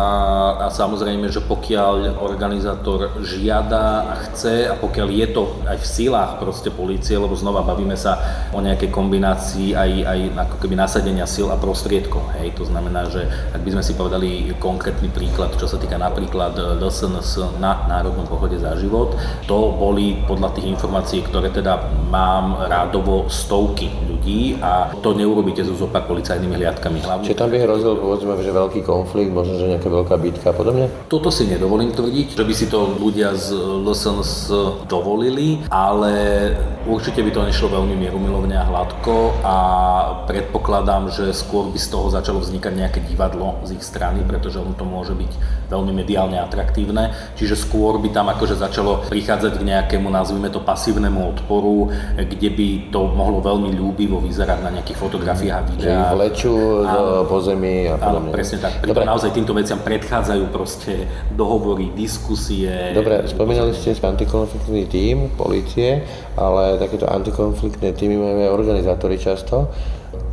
a 0.63 0.67
samozrejme, 0.69 1.29
že 1.29 1.41
pokiaľ 1.41 2.21
organizátor 2.21 3.23
žiada 3.23 4.09
a 4.09 4.13
chce 4.29 4.69
a 4.69 4.75
pokiaľ 4.77 5.07
je 5.09 5.27
to 5.31 5.43
aj 5.65 5.77
v 5.79 5.85
silách 5.85 6.31
proste 6.39 6.69
policie, 6.69 7.15
lebo 7.17 7.33
znova 7.37 7.63
bavíme 7.63 7.95
sa 7.97 8.19
o 8.51 8.59
nejakej 8.59 8.89
kombinácii 8.89 9.73
aj, 9.73 9.91
aj 10.05 10.19
ako 10.49 10.55
keby 10.61 10.75
nasadenia 10.77 11.25
sil 11.29 11.47
a 11.49 11.57
prostriedkov. 11.57 12.21
Hej. 12.39 12.57
To 12.59 12.67
znamená, 12.67 13.07
že 13.09 13.25
ak 13.55 13.61
by 13.61 13.69
sme 13.79 13.83
si 13.83 13.93
povedali 13.95 14.29
konkrétny 14.59 15.09
príklad, 15.09 15.55
čo 15.55 15.65
sa 15.65 15.79
týka 15.79 15.95
napríklad 15.95 16.55
LSNS 16.79 17.59
na 17.59 17.87
Národnom 17.87 18.27
pochode 18.27 18.59
za 18.59 18.75
život, 18.75 19.15
to 19.47 19.73
boli 19.75 20.19
podľa 20.25 20.55
tých 20.55 20.69
informácií, 20.73 21.23
ktoré 21.25 21.49
teda 21.49 21.79
mám 22.11 22.67
rádovo 22.67 23.27
stovky 23.31 23.89
ľudí 24.05 24.59
a 24.61 24.93
to 25.01 25.15
neurobíte 25.15 25.63
so 25.65 25.75
zopár 25.75 26.05
policajnými 26.07 26.59
hliadkami. 26.59 27.03
Hlavne 27.03 27.22
Čiže 27.23 27.39
tam 27.39 27.49
by 27.49 27.57
hrozil, 27.63 27.95
povedzme, 27.95 28.35
že 28.43 28.51
veľký 28.51 28.83
konflikt, 28.83 29.31
možno, 29.31 29.55
že 29.55 29.71
nejaká 29.71 29.87
veľká 29.87 30.15
bitka 30.19 30.51
a 30.51 30.55
podobne? 30.55 30.91
Toto 31.07 31.31
si 31.31 31.47
nedovolím 31.47 31.95
tvrdiť, 31.95 32.35
že 32.35 32.43
by 32.43 32.53
si 32.53 32.67
to 32.67 32.99
ľudia 32.99 33.31
z 33.39 33.55
LSNS 33.55 34.51
dovolili, 34.91 35.63
ale 35.71 36.11
určite 36.83 37.23
by 37.23 37.31
to 37.31 37.47
nešlo 37.47 37.79
veľmi 37.79 37.95
mierumilovne 37.95 38.59
a 38.59 38.67
hladko 38.67 39.39
a 39.39 39.55
predpokladám, 40.27 41.07
že 41.15 41.31
skôr 41.31 41.71
by 41.71 41.79
z 41.79 41.87
toho 41.87 42.11
začalo 42.11 42.43
vznikať 42.43 42.73
nejaké 42.75 42.99
divadlo 43.07 43.55
z 43.63 43.79
ich 43.79 43.83
strany, 43.87 44.19
pretože 44.27 44.59
on 44.59 44.75
to 44.75 44.83
môže 44.83 45.15
byť 45.15 45.31
veľmi 45.71 45.95
mediálne 45.95 46.35
atraktívne. 46.43 47.15
Čiže 47.39 47.55
skôr 47.55 47.97
by 48.03 48.11
tam 48.11 48.27
akože 48.29 48.59
začalo 48.59 49.07
prichádzať 49.07 49.57
k 49.57 49.63
nejakému, 49.63 50.11
nazvime 50.11 50.51
to 50.51 50.59
pasívnemu 50.59 51.39
odporu, 51.39 51.87
kde 52.19 52.49
by 52.51 52.67
to 52.91 52.99
mohlo 53.07 53.39
veľmi 53.39 53.71
ľúbivo 53.73 54.19
vyzerať 54.19 54.59
na 54.59 54.69
nejakých 54.75 54.99
fotografiách 54.99 55.63
a 55.63 55.67
videách. 55.71 56.11
Že 56.11 56.15
vlečú 56.19 56.53
do 56.83 57.12
pozemí 57.29 57.87
a 57.89 58.01
podobne. 58.01 58.29
Áno, 58.29 58.35
presne 58.35 58.57
tak. 58.57 58.81
Preto 58.81 59.05
naozaj 59.05 59.29
týmto 59.31 59.53
veciam 59.53 59.77
predchádzajú 59.79 60.43
proste 60.49 61.05
dohovory, 61.37 61.93
diskusie. 61.93 62.91
Dobre, 62.97 63.23
spomínali 63.29 63.77
ste 63.77 63.93
antikonfliktný 63.93 64.89
tím 64.89 65.29
policie, 65.37 66.01
ale 66.33 66.81
takéto 66.81 67.05
antikonfliktné 67.05 67.93
týmy 67.93 68.17
majú 68.17 68.37
aj 68.41 68.51
organizátori 68.51 69.21
často. 69.21 69.69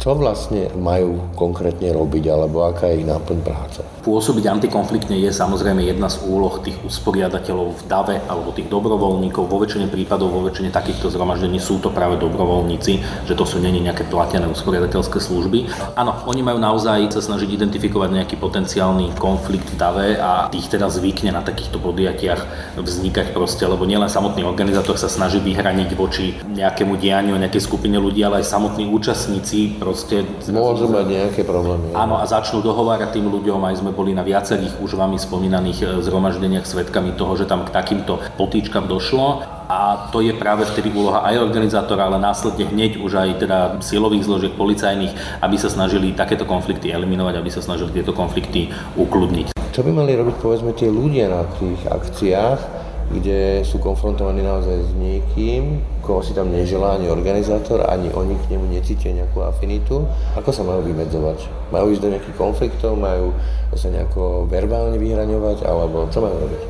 Čo 0.01 0.17
vlastne 0.17 0.73
majú 0.81 1.29
konkrétne 1.37 1.93
robiť, 1.93 2.33
alebo 2.33 2.65
aká 2.65 2.89
je 2.89 3.05
ich 3.05 3.09
náplň 3.09 3.39
práce? 3.45 3.85
Pôsobiť 4.01 4.49
antikonfliktne 4.49 5.21
je 5.21 5.29
samozrejme 5.29 5.85
jedna 5.85 6.09
z 6.09 6.25
úloh 6.25 6.57
tých 6.65 6.81
usporiadateľov 6.81 7.69
v 7.77 7.83
DAVE 7.85 8.17
alebo 8.25 8.49
tých 8.57 8.73
dobrovoľníkov. 8.73 9.45
Vo 9.45 9.61
väčšine 9.61 9.93
prípadov, 9.93 10.33
vo 10.33 10.49
väčšine 10.49 10.73
takýchto 10.73 11.13
zhromaždení 11.13 11.61
sú 11.61 11.85
to 11.85 11.93
práve 11.93 12.17
dobrovoľníci, 12.17 12.93
že 13.29 13.37
to 13.37 13.45
sú 13.45 13.61
není 13.61 13.77
nejaké 13.85 14.09
platené 14.09 14.49
usporiadateľské 14.49 15.21
služby. 15.21 15.69
Áno, 16.01 16.17
oni 16.25 16.41
majú 16.41 16.57
naozaj 16.57 17.13
sa 17.13 17.21
snažiť 17.21 17.61
identifikovať 17.61 18.25
nejaký 18.25 18.41
potenciálny 18.41 19.21
konflikt 19.21 19.69
v 19.69 19.77
DAVE 19.77 20.09
a 20.17 20.49
tých 20.49 20.73
teda 20.73 20.89
zvykne 20.89 21.37
na 21.37 21.45
takýchto 21.45 21.77
podujatiach 21.77 22.73
vznikať 22.81 23.37
proste, 23.37 23.69
lebo 23.69 23.85
nielen 23.85 24.09
samotný 24.09 24.49
organizátor 24.49 24.97
sa 24.97 25.13
snaží 25.13 25.45
vyhraniť 25.45 25.93
voči 25.93 26.41
nejakému 26.49 26.97
dianiu, 26.97 27.37
nejakej 27.37 27.69
skupine 27.69 28.01
ľudí, 28.01 28.25
ale 28.25 28.41
aj 28.41 28.49
samotní 28.49 28.89
účastníci 28.89 29.70
proste... 29.79 30.27
Môžu 30.51 30.91
mať 30.91 31.07
nejaké 31.07 31.43
problémy. 31.47 31.93
Áno, 31.95 32.19
a 32.19 32.25
začnú 32.27 32.65
dohovárať 32.65 33.21
tým 33.21 33.31
ľuďom, 33.31 33.61
aj 33.71 33.85
sme 33.85 33.95
boli 33.95 34.17
na 34.17 34.27
viacerých 34.27 34.83
už 34.83 34.99
vami 34.99 35.21
spomínaných 35.21 35.79
e, 35.83 35.87
zhromaždeniach 36.03 36.67
svetkami 36.67 37.15
toho, 37.15 37.39
že 37.39 37.47
tam 37.47 37.63
k 37.63 37.71
takýmto 37.71 38.19
potýčkam 38.35 38.91
došlo 38.91 39.45
a 39.71 40.11
to 40.11 40.19
je 40.19 40.35
práve 40.35 40.67
vtedy 40.67 40.91
úloha 40.91 41.23
aj 41.23 41.39
organizátora, 41.47 42.11
ale 42.11 42.19
následne 42.19 42.67
hneď 42.67 42.99
už 42.99 43.13
aj 43.15 43.31
teda 43.39 43.59
silových 43.79 44.27
zložiek 44.27 44.53
policajných, 44.59 45.45
aby 45.47 45.57
sa 45.61 45.71
snažili 45.71 46.11
takéto 46.11 46.43
konflikty 46.43 46.91
eliminovať, 46.91 47.39
aby 47.39 47.51
sa 47.55 47.63
snažili 47.63 47.95
tieto 47.95 48.11
konflikty 48.11 48.75
ukludniť. 48.99 49.55
Čo 49.71 49.87
by 49.87 49.91
mali 49.95 50.19
robiť 50.19 50.37
povedzme 50.43 50.75
tie 50.75 50.91
ľudia 50.91 51.31
na 51.31 51.47
tých 51.55 51.87
akciách, 51.87 52.80
kde 53.11 53.67
sú 53.67 53.83
konfrontovaní 53.83 54.39
naozaj 54.39 54.87
s 54.87 54.93
niekým, 54.95 55.83
koho 56.07 56.23
si 56.23 56.31
tam 56.31 56.55
neželá 56.55 56.95
ani 56.95 57.11
organizátor, 57.11 57.83
ani 57.91 58.07
oni 58.15 58.39
k 58.39 58.55
nemu 58.55 58.71
necítia 58.71 59.11
nejakú 59.11 59.43
afinitu. 59.43 60.07
Ako 60.39 60.55
sa 60.55 60.63
majú 60.63 60.87
vymedzovať? 60.87 61.43
Majú 61.75 61.91
ísť 61.91 62.03
do 62.07 62.11
nejakých 62.15 62.37
konfliktov, 62.39 62.95
majú 62.95 63.35
sa 63.75 63.91
nejako 63.91 64.47
verbálne 64.47 64.95
vyhraňovať, 64.95 65.67
alebo 65.67 66.07
čo 66.07 66.23
majú 66.23 66.39
robiť? 66.39 66.63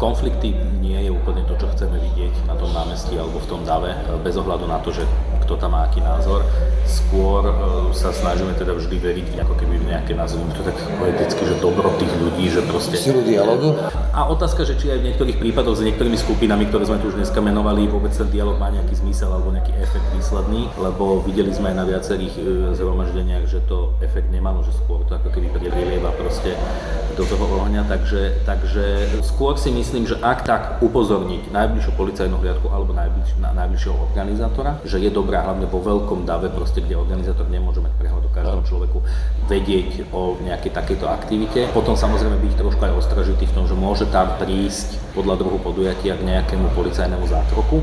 Konflikty 0.00 0.56
nie 0.80 0.98
je 1.04 1.10
úplne 1.12 1.44
to, 1.44 1.54
čo 1.60 1.68
chceme 1.76 2.00
vidieť 2.00 2.48
na 2.48 2.56
tom 2.56 2.72
námestí 2.72 3.14
alebo 3.20 3.38
v 3.38 3.46
tom 3.46 3.60
dave, 3.62 3.92
bez 4.24 4.34
ohľadu 4.40 4.64
na 4.64 4.80
to, 4.80 4.90
že 4.90 5.04
kto 5.44 5.60
tam 5.60 5.76
má 5.76 5.84
aký 5.84 6.00
názor. 6.00 6.42
Skôr 6.84 7.44
uh, 7.44 7.54
sa 7.92 8.12
snažíme 8.12 8.56
teda 8.56 8.72
vždy 8.72 8.96
veriť 8.96 9.28
ako 9.44 9.54
keby 9.56 9.76
v 9.80 9.84
nejaké, 9.92 10.12
nazvime 10.16 10.52
to 10.56 10.64
tak 10.64 10.76
poeticky, 10.96 11.42
že 11.44 11.60
dobro 11.60 11.92
tých 12.00 12.12
ľudí, 12.16 12.48
že 12.48 12.60
proste... 12.64 12.96
Silu 12.96 13.24
dialogu? 13.24 13.76
A 14.12 14.28
otázka, 14.28 14.64
že 14.64 14.76
či 14.80 14.92
aj 14.92 15.04
v 15.04 15.06
niektorých 15.12 15.36
prípadoch 15.40 15.80
s 15.80 15.82
niektorými 15.84 16.16
skupinami, 16.16 16.68
ktoré 16.68 16.88
sme 16.88 17.00
tu 17.00 17.12
už 17.12 17.20
dneska 17.20 17.40
menovali, 17.40 17.88
vôbec 17.88 18.12
ten 18.12 18.28
dialog 18.32 18.56
má 18.56 18.72
nejaký 18.72 19.00
zmysel 19.00 19.32
alebo 19.32 19.52
nejaký 19.52 19.72
efekt 19.80 20.06
výsledný, 20.16 20.68
lebo 20.80 21.20
videli 21.24 21.52
sme 21.52 21.72
aj 21.72 21.76
na 21.76 21.84
viacerých 21.88 22.34
uh, 22.40 22.44
zhromaždeniach, 22.76 23.44
že 23.48 23.60
to 23.68 23.96
efekt 24.00 24.28
nemalo, 24.32 24.64
že 24.64 24.72
skôr 24.76 25.04
to 25.04 25.16
ako 25.16 25.28
keby 25.28 25.52
prilieva 25.56 26.12
proste 26.16 26.56
do 27.14 27.22
toho 27.22 27.46
ohňa, 27.62 27.86
takže, 27.86 28.42
takže 28.42 29.14
skôr 29.22 29.54
si 29.54 29.70
myslím, 29.70 30.04
že 30.04 30.18
ak 30.18 30.42
tak 30.42 30.62
upozorniť 30.82 31.54
najbližšiu 31.54 31.92
policajnú 31.94 32.42
hliadku 32.42 32.66
alebo 32.74 32.90
najbliž, 32.90 33.38
na, 33.38 33.54
najbližšieho 33.54 33.94
organizátora, 34.10 34.82
že 34.82 34.98
je 34.98 35.10
dobré 35.14 35.33
hlavne 35.42 35.66
vo 35.66 35.82
veľkom 35.82 36.22
dave, 36.22 36.52
proste, 36.52 36.84
kde 36.84 37.00
organizátor 37.00 37.48
nemôže 37.50 37.82
mať 37.82 37.96
prehľad 37.98 38.28
o 38.28 38.30
každom 38.30 38.62
človeku, 38.62 39.02
vedieť 39.50 40.06
o 40.14 40.38
nejakej 40.38 40.70
takejto 40.70 41.08
aktivite. 41.08 41.66
Potom 41.74 41.98
samozrejme 41.98 42.38
byť 42.38 42.54
trošku 42.60 42.82
aj 42.84 42.94
ostražitý 42.94 43.48
v 43.50 43.54
tom, 43.56 43.64
že 43.64 43.74
môže 43.74 44.06
tam 44.12 44.36
prísť 44.38 45.00
podľa 45.16 45.40
druhu 45.40 45.58
podujatia 45.58 46.14
k 46.14 46.26
nejakému 46.28 46.70
policajnému 46.76 47.26
zákroku. 47.26 47.80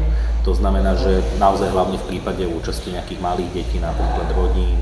To 0.47 0.51
znamená, 0.55 0.95
že 0.95 1.21
naozaj 1.37 1.69
hlavne 1.69 1.97
v 1.99 2.07
prípade 2.15 2.45
účasti 2.47 2.93
nejakých 2.95 3.19
malých 3.21 3.49
detí, 3.51 3.77
napríklad 3.77 4.27
rodín, 4.33 4.79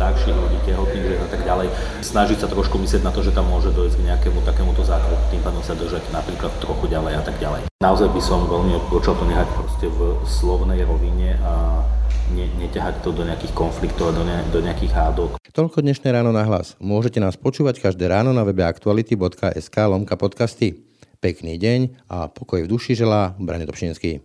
starších 0.00 0.32
ľudí, 0.32 0.56
tehotných 0.64 1.04
žien 1.12 1.20
a 1.20 1.28
tak 1.28 1.44
ďalej, 1.44 1.68
snažiť 2.00 2.40
sa 2.40 2.48
trošku 2.48 2.80
myslieť 2.80 3.04
na 3.04 3.12
to, 3.12 3.20
že 3.20 3.36
tam 3.36 3.52
môže 3.52 3.68
dojsť 3.68 4.00
k 4.00 4.06
nejakému 4.08 4.40
takémuto 4.48 4.80
zákroku, 4.80 5.20
tým 5.28 5.44
pádom 5.44 5.60
sa 5.60 5.76
držať 5.76 6.00
napríklad 6.08 6.48
trochu 6.56 6.88
ďalej 6.88 7.20
a 7.20 7.22
tak 7.22 7.36
ďalej. 7.36 7.68
Naozaj 7.84 8.08
by 8.08 8.20
som 8.24 8.48
veľmi 8.48 8.80
odporúčal 8.80 9.12
to 9.20 9.28
nehať 9.28 9.48
proste 9.52 9.92
v 9.92 10.16
slovnej 10.24 10.88
rovine 10.88 11.36
a 11.44 11.84
ne, 12.32 12.48
neťahať 12.56 13.04
to 13.04 13.12
do 13.12 13.28
nejakých 13.28 13.52
konfliktov 13.52 14.16
a 14.16 14.16
do, 14.16 14.24
ne, 14.24 14.40
do 14.48 14.64
nejakých 14.64 14.96
hádok. 14.96 15.36
Toľko 15.52 15.84
dnešné 15.84 16.08
ráno 16.16 16.32
na 16.32 16.48
hlas. 16.48 16.80
Môžete 16.80 17.20
nás 17.20 17.36
počúvať 17.36 17.84
každé 17.84 18.08
ráno 18.08 18.32
na 18.32 18.40
webe 18.48 18.64
aktuality.sk 18.64 19.76
lomka 19.84 20.16
podcasty. 20.16 20.80
Pekný 21.20 21.60
deň 21.60 22.08
a 22.08 22.32
pokoj 22.32 22.64
v 22.64 22.70
duši 22.72 22.96
želá 22.96 23.36
Brane 23.36 23.68
Dobšinský. 23.68 24.24